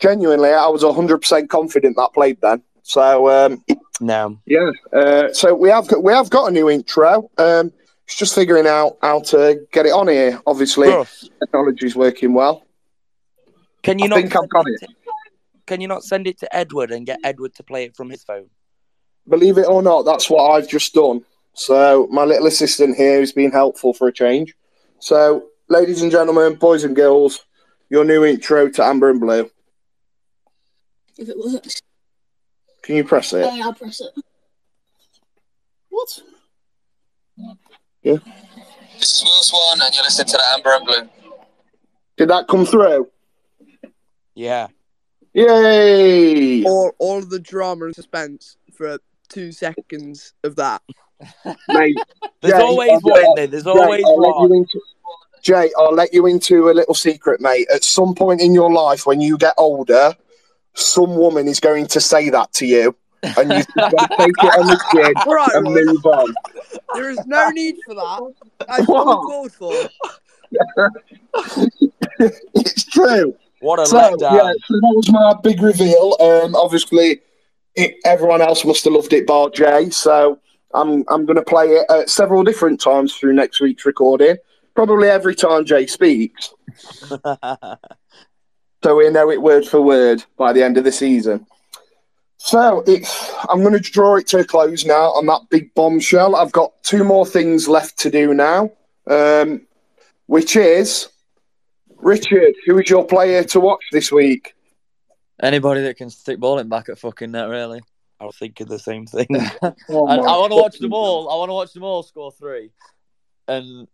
[0.00, 2.62] genuinely, I was hundred percent confident that played then.
[2.82, 3.62] So, um,
[4.00, 4.38] No.
[4.46, 4.70] yeah.
[4.94, 7.30] Uh, so we have got, we have got a new intro.
[7.36, 7.70] Um,
[8.06, 10.40] it's just figuring out how to get it on here.
[10.46, 10.88] Obviously,
[11.40, 12.64] technology's working well.
[13.82, 14.88] can you I not think I've got it to-
[15.66, 18.22] can you not send it to Edward and get Edward to play it from his
[18.24, 18.48] phone?
[19.28, 21.24] Believe it or not, that's what I've just done.
[21.54, 24.54] So my little assistant here has been helpful for a change.
[24.98, 27.40] So, ladies and gentlemen, boys and girls,
[27.90, 29.50] your new intro to Amber and Blue.
[31.18, 31.80] If it works,
[32.82, 33.38] Can you press it?
[33.42, 34.10] then I'll press it.
[35.88, 36.20] What?
[38.02, 38.16] Yeah.
[38.98, 41.08] This is Will Swan, and you're listening to the Amber and Blue.
[42.16, 43.10] Did that come through?
[44.34, 44.68] Yeah.
[45.34, 46.64] Yay!
[46.64, 48.98] All, all of the drama and suspense for
[49.28, 50.80] two seconds of that.
[51.68, 51.96] Mate,
[52.42, 53.46] There's Jay, always I'll- one in there.
[53.46, 54.50] There's Jay, always I'll let one.
[54.50, 54.80] you into,
[55.42, 57.66] Jay, I'll let you into a little secret, mate.
[57.74, 60.14] At some point in your life, when you get older,
[60.74, 64.80] some woman is going to say that to you, and you've take it on the
[64.92, 66.34] chin All right, and Russ, move on.
[66.94, 68.32] there is no need for that.
[68.68, 69.06] That's What?
[69.08, 69.72] uncalled for.
[72.54, 73.34] it's true.
[73.60, 74.20] What a So, letdown.
[74.20, 76.16] yeah, so that was my big reveal.
[76.20, 77.20] Um, obviously,
[77.74, 79.90] it, everyone else must have loved it, bar Jay.
[79.90, 80.38] So
[80.74, 84.36] I'm I'm going to play it uh, several different times through next week's recording.
[84.74, 86.52] Probably every time Jay speaks,
[87.00, 91.46] so we know it word for word by the end of the season.
[92.36, 96.36] So it's I'm going to draw it to a close now on that big bombshell.
[96.36, 98.70] I've got two more things left to do now,
[99.06, 99.62] um,
[100.26, 101.08] which is
[101.96, 102.54] Richard.
[102.66, 104.54] Who is your player to watch this week?
[105.42, 107.82] Anybody that can stick balling back at fucking net, really.
[108.18, 109.26] I was thinking the same thing.
[109.88, 111.30] Oh, I, I want to watch them all.
[111.30, 112.70] I want to watch them all score three,
[113.46, 113.86] and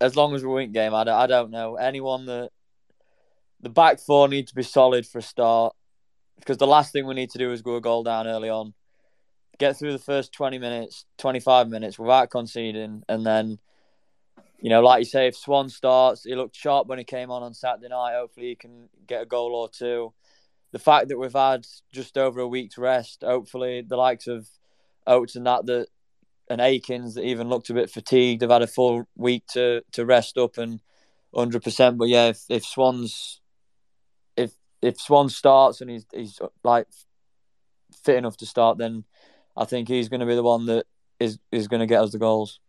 [0.00, 2.50] as long as we win game, I don't, I don't know anyone that
[3.60, 5.74] the back four need to be solid for a start
[6.38, 8.74] because the last thing we need to do is go a goal down early on,
[9.58, 13.58] get through the first twenty minutes, twenty five minutes without conceding, and then.
[14.60, 17.44] You know, like you say, if Swan starts, he looked sharp when he came on
[17.44, 18.16] on Saturday night.
[18.16, 20.12] Hopefully, he can get a goal or two.
[20.72, 24.48] The fact that we've had just over a week's rest, hopefully, the likes of
[25.06, 25.88] Oates and that that
[26.50, 28.40] and Akins that even looked a bit fatigued.
[28.40, 30.80] They've had a full week to to rest up and
[31.34, 31.98] hundred percent.
[31.98, 33.40] But yeah, if, if Swans
[34.36, 36.86] if if Swan starts and he's he's like
[38.04, 39.04] fit enough to start, then
[39.56, 40.86] I think he's going to be the one that
[41.18, 42.60] is is going to get us the goals.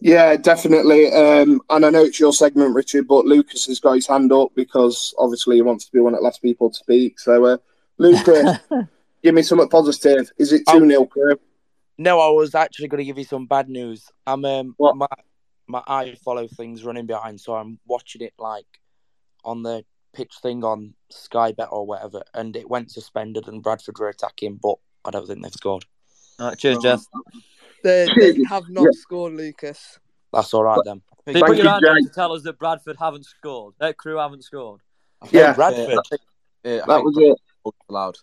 [0.00, 1.12] Yeah, definitely.
[1.12, 4.50] Um, and I know it's your segment, Richard, but Lucas has got his hand up
[4.54, 7.18] because obviously he wants to be one of the last people to speak.
[7.18, 7.56] So, uh,
[7.98, 8.58] Lucas,
[9.22, 10.30] give me something positive.
[10.38, 11.38] Is it 2 0 Crewe?
[12.00, 14.10] no, I was actually going to give you some bad news.
[14.26, 14.96] I'm um, What?
[14.96, 15.06] my
[15.66, 18.66] my iFollow things running behind, so I'm watching it like
[19.44, 19.84] on the
[20.14, 24.58] pitch thing on Sky Bet or whatever, and it went suspended, and Bradford were attacking,
[24.62, 25.84] but I don't think they've scored.
[26.38, 27.04] All right, cheers, Jeff.
[27.82, 28.90] They, they have not Yeah.
[28.92, 29.98] scored, Lucas.
[30.32, 31.02] That's all right then.
[31.26, 33.74] Did Thank you put your hand up to tell us that Bradford haven't scored?
[33.78, 34.80] That Crewe haven't scored.
[35.30, 35.52] Yeah.
[35.54, 35.98] Bradford.
[36.64, 37.72] Yeah, I That was it.
[37.88, 38.16] allowed.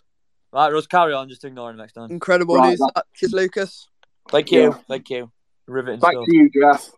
[0.52, 1.28] Right, Russ, carry on.
[1.28, 2.10] Just ignore him next time.
[2.10, 2.78] Incredible Right, news.
[2.78, 3.04] that- That.
[3.14, 3.88] Cheers, Lucas.
[4.30, 4.78] Thank you, Yeah.
[4.88, 5.30] thank you.
[5.66, 6.24] Riveting Back stuff.
[6.26, 6.90] to you, Jeff.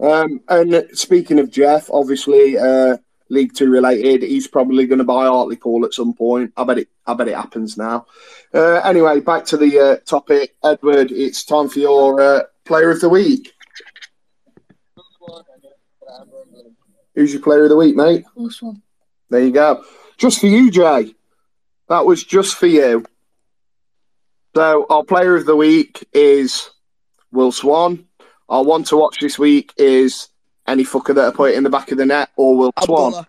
[0.00, 2.98] Um, and speaking of Jeff, obviously, uh,
[3.30, 6.52] League Two related, he's probably going to buy Hartlepool at some point.
[6.56, 6.88] I bet it.
[7.06, 8.06] I bet it happens now.
[8.52, 11.12] Uh, anyway, back to the uh, topic, Edward.
[11.12, 13.52] It's time for your uh, Player of the Week.
[17.14, 18.24] Who's your Player of the Week, mate?
[18.34, 18.82] One.
[19.30, 19.84] There you go.
[20.16, 21.14] Just for you, Jay.
[21.88, 23.04] That was just for you.
[24.54, 26.70] So our player of the week is
[27.30, 28.06] Will Swan.
[28.48, 30.28] Our one to watch this week is
[30.68, 33.26] any fucker that I put it in the back of the net or Will Swan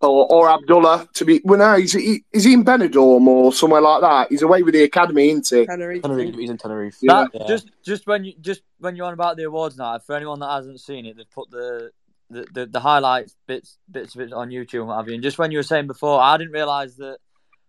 [0.00, 1.08] or, or Abdullah.
[1.14, 4.28] To be well, no, he's he, is he in Benidorm or somewhere like that?
[4.30, 5.66] He's away with the academy, isn't he?
[5.66, 6.02] Tenerife.
[6.02, 6.96] Tenerife, he's in Tenerife.
[7.00, 7.26] Yeah.
[7.32, 7.46] That, Yeah.
[7.46, 10.50] Just just when you just when you're on about the awards night, for anyone that
[10.50, 11.90] hasn't seen it, they've put the
[12.30, 15.14] the, the, the highlights bits bits of it on YouTube and what have you.
[15.14, 17.18] And just when you were saying before, I didn't realise that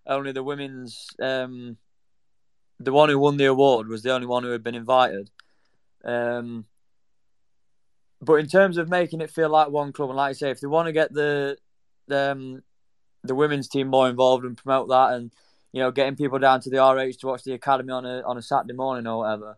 [0.07, 1.77] only the women's um
[2.79, 5.29] the one who won the award was the only one who had been invited.
[6.03, 6.65] Um
[8.22, 10.60] but in terms of making it feel like one club, and like I say, if
[10.60, 11.57] they want to get the
[12.07, 12.64] the, um,
[13.23, 15.31] the women's team more involved and promote that, and
[15.72, 18.38] you know, getting people down to the RH to watch the academy on a on
[18.38, 19.57] a Saturday morning or whatever.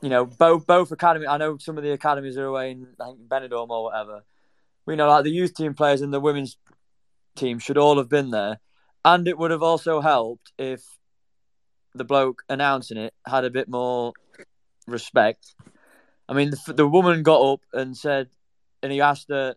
[0.00, 1.26] You know, both both academy.
[1.26, 4.24] I know some of the academies are away in I think Benidorm or whatever.
[4.84, 6.56] We know like the youth team players and the women's
[7.36, 8.58] team should all have been there,
[9.04, 10.82] and it would have also helped if
[11.94, 14.12] the bloke announcing it had a bit more
[14.88, 15.54] respect.
[16.28, 18.28] I mean, the, the woman got up and said,
[18.82, 19.56] and he asked her,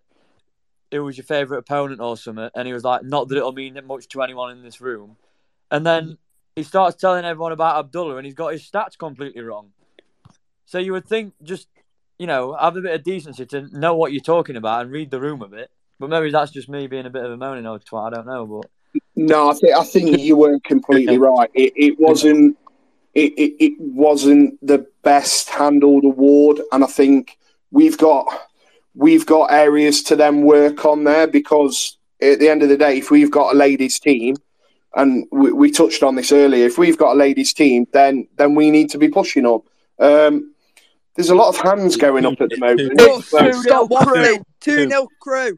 [0.92, 3.80] "Who was your favourite opponent or something?" And he was like, "Not that it'll mean
[3.86, 5.18] much to anyone in this room."
[5.72, 6.18] And then
[6.56, 9.72] he starts telling everyone about Abdullah, and he's got his stats completely wrong.
[10.66, 11.68] So you would think just,
[12.18, 15.12] you know, have a bit of decency to know what you're talking about and read
[15.12, 15.70] the room a bit.
[16.00, 18.08] But maybe that's just me being a bit of a moaning old twat.
[18.08, 18.70] I don't know, but
[19.16, 21.50] No, I think I think you weren't completely right.
[21.54, 22.58] It, it wasn't.
[23.16, 27.38] It, it, it wasn't the best handled award, and I think
[27.72, 28.28] we've got
[28.94, 32.98] we've got areas to then work on there because at the end of the day,
[32.98, 34.36] if we've got a ladies team,
[34.96, 38.54] and we, we touched on this earlier, if we've got a ladies team, then then
[38.56, 39.64] we need to be pushing up.
[40.00, 40.54] Um,
[41.16, 42.94] there's a lot of hands going up at the moment.
[43.00, 44.44] Oh, So- stop waffling.
[44.60, 45.58] 2 0 Crewe.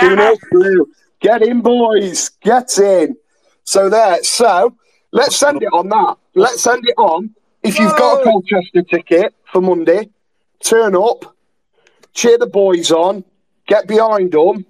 [0.00, 0.92] Two nil through.
[1.20, 2.30] Get in, boys.
[2.40, 3.16] Get in.
[3.64, 4.22] So there.
[4.24, 4.76] So
[5.12, 6.16] let's send it on that.
[6.34, 7.34] Let's send it on.
[7.62, 10.08] If you've got a Colchester ticket for Monday,
[10.60, 11.36] turn up,
[12.12, 13.24] cheer the boys on,
[13.68, 14.66] get behind them,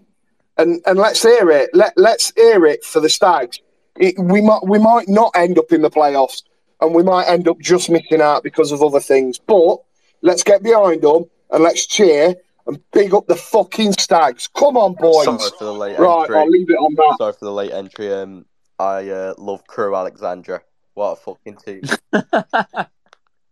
[0.59, 1.71] and, and let's hear it.
[1.73, 3.61] Let let's hear it for the Stags.
[3.99, 6.43] It, we might we might not end up in the playoffs,
[6.81, 9.39] and we might end up just missing out because of other things.
[9.39, 9.79] But
[10.21, 12.35] let's get behind them and let's cheer
[12.67, 14.49] and big up the fucking stags.
[14.49, 15.25] Come on, boys.
[15.25, 16.37] Sorry for the late Right, entry.
[16.37, 17.17] I'll leave it on that.
[17.19, 18.13] Sorry for the late entry.
[18.13, 18.45] Um,
[18.79, 20.63] I uh, love Crewe Alexandra.
[20.95, 21.83] What a fucking team!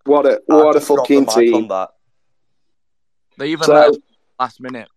[0.05, 1.69] What a I what a just the fucking mic on team.
[1.69, 1.91] that.
[3.39, 3.95] They even So-
[4.39, 4.89] last minute.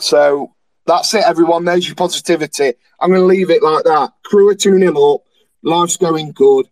[0.00, 0.54] So
[0.86, 1.64] that's it, everyone.
[1.64, 2.72] There's your positivity.
[3.00, 4.12] I'm going to leave it like that.
[4.24, 5.20] Crewe are 2 0 up.
[5.62, 6.66] Life's going good.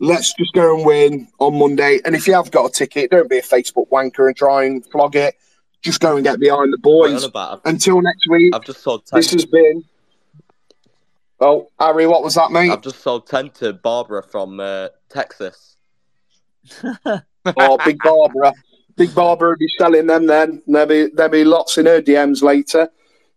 [0.00, 2.00] Let's just go and win on Monday.
[2.04, 4.84] And if you have got a ticket, don't be a Facebook wanker and try and
[4.90, 5.34] flog it.
[5.82, 7.28] Just go and get behind the boys.
[7.64, 9.18] Until next week, I've just sold ten.
[9.18, 9.84] this has been.
[11.42, 12.70] Oh, Harry, what was that, mate?
[12.70, 15.76] I've just sold ten to Barbara from uh, Texas.
[16.84, 18.52] Oh, Big Barbara.
[18.96, 20.62] Big Barbara will be selling them then.
[20.68, 22.88] There'll be, there'll be lots in her DMs later.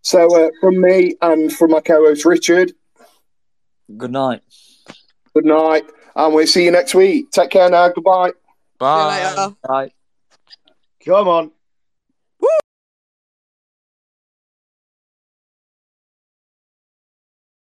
[0.02, 2.74] So, uh, from me and from my co host Richard,
[3.98, 4.42] Good night.
[5.34, 5.86] good night.
[6.16, 7.32] And we'll see you next week.
[7.32, 7.90] Take care now.
[7.90, 8.30] Goodbye.
[8.30, 9.56] See you later.
[9.68, 9.92] Bye.
[11.04, 11.52] Come on.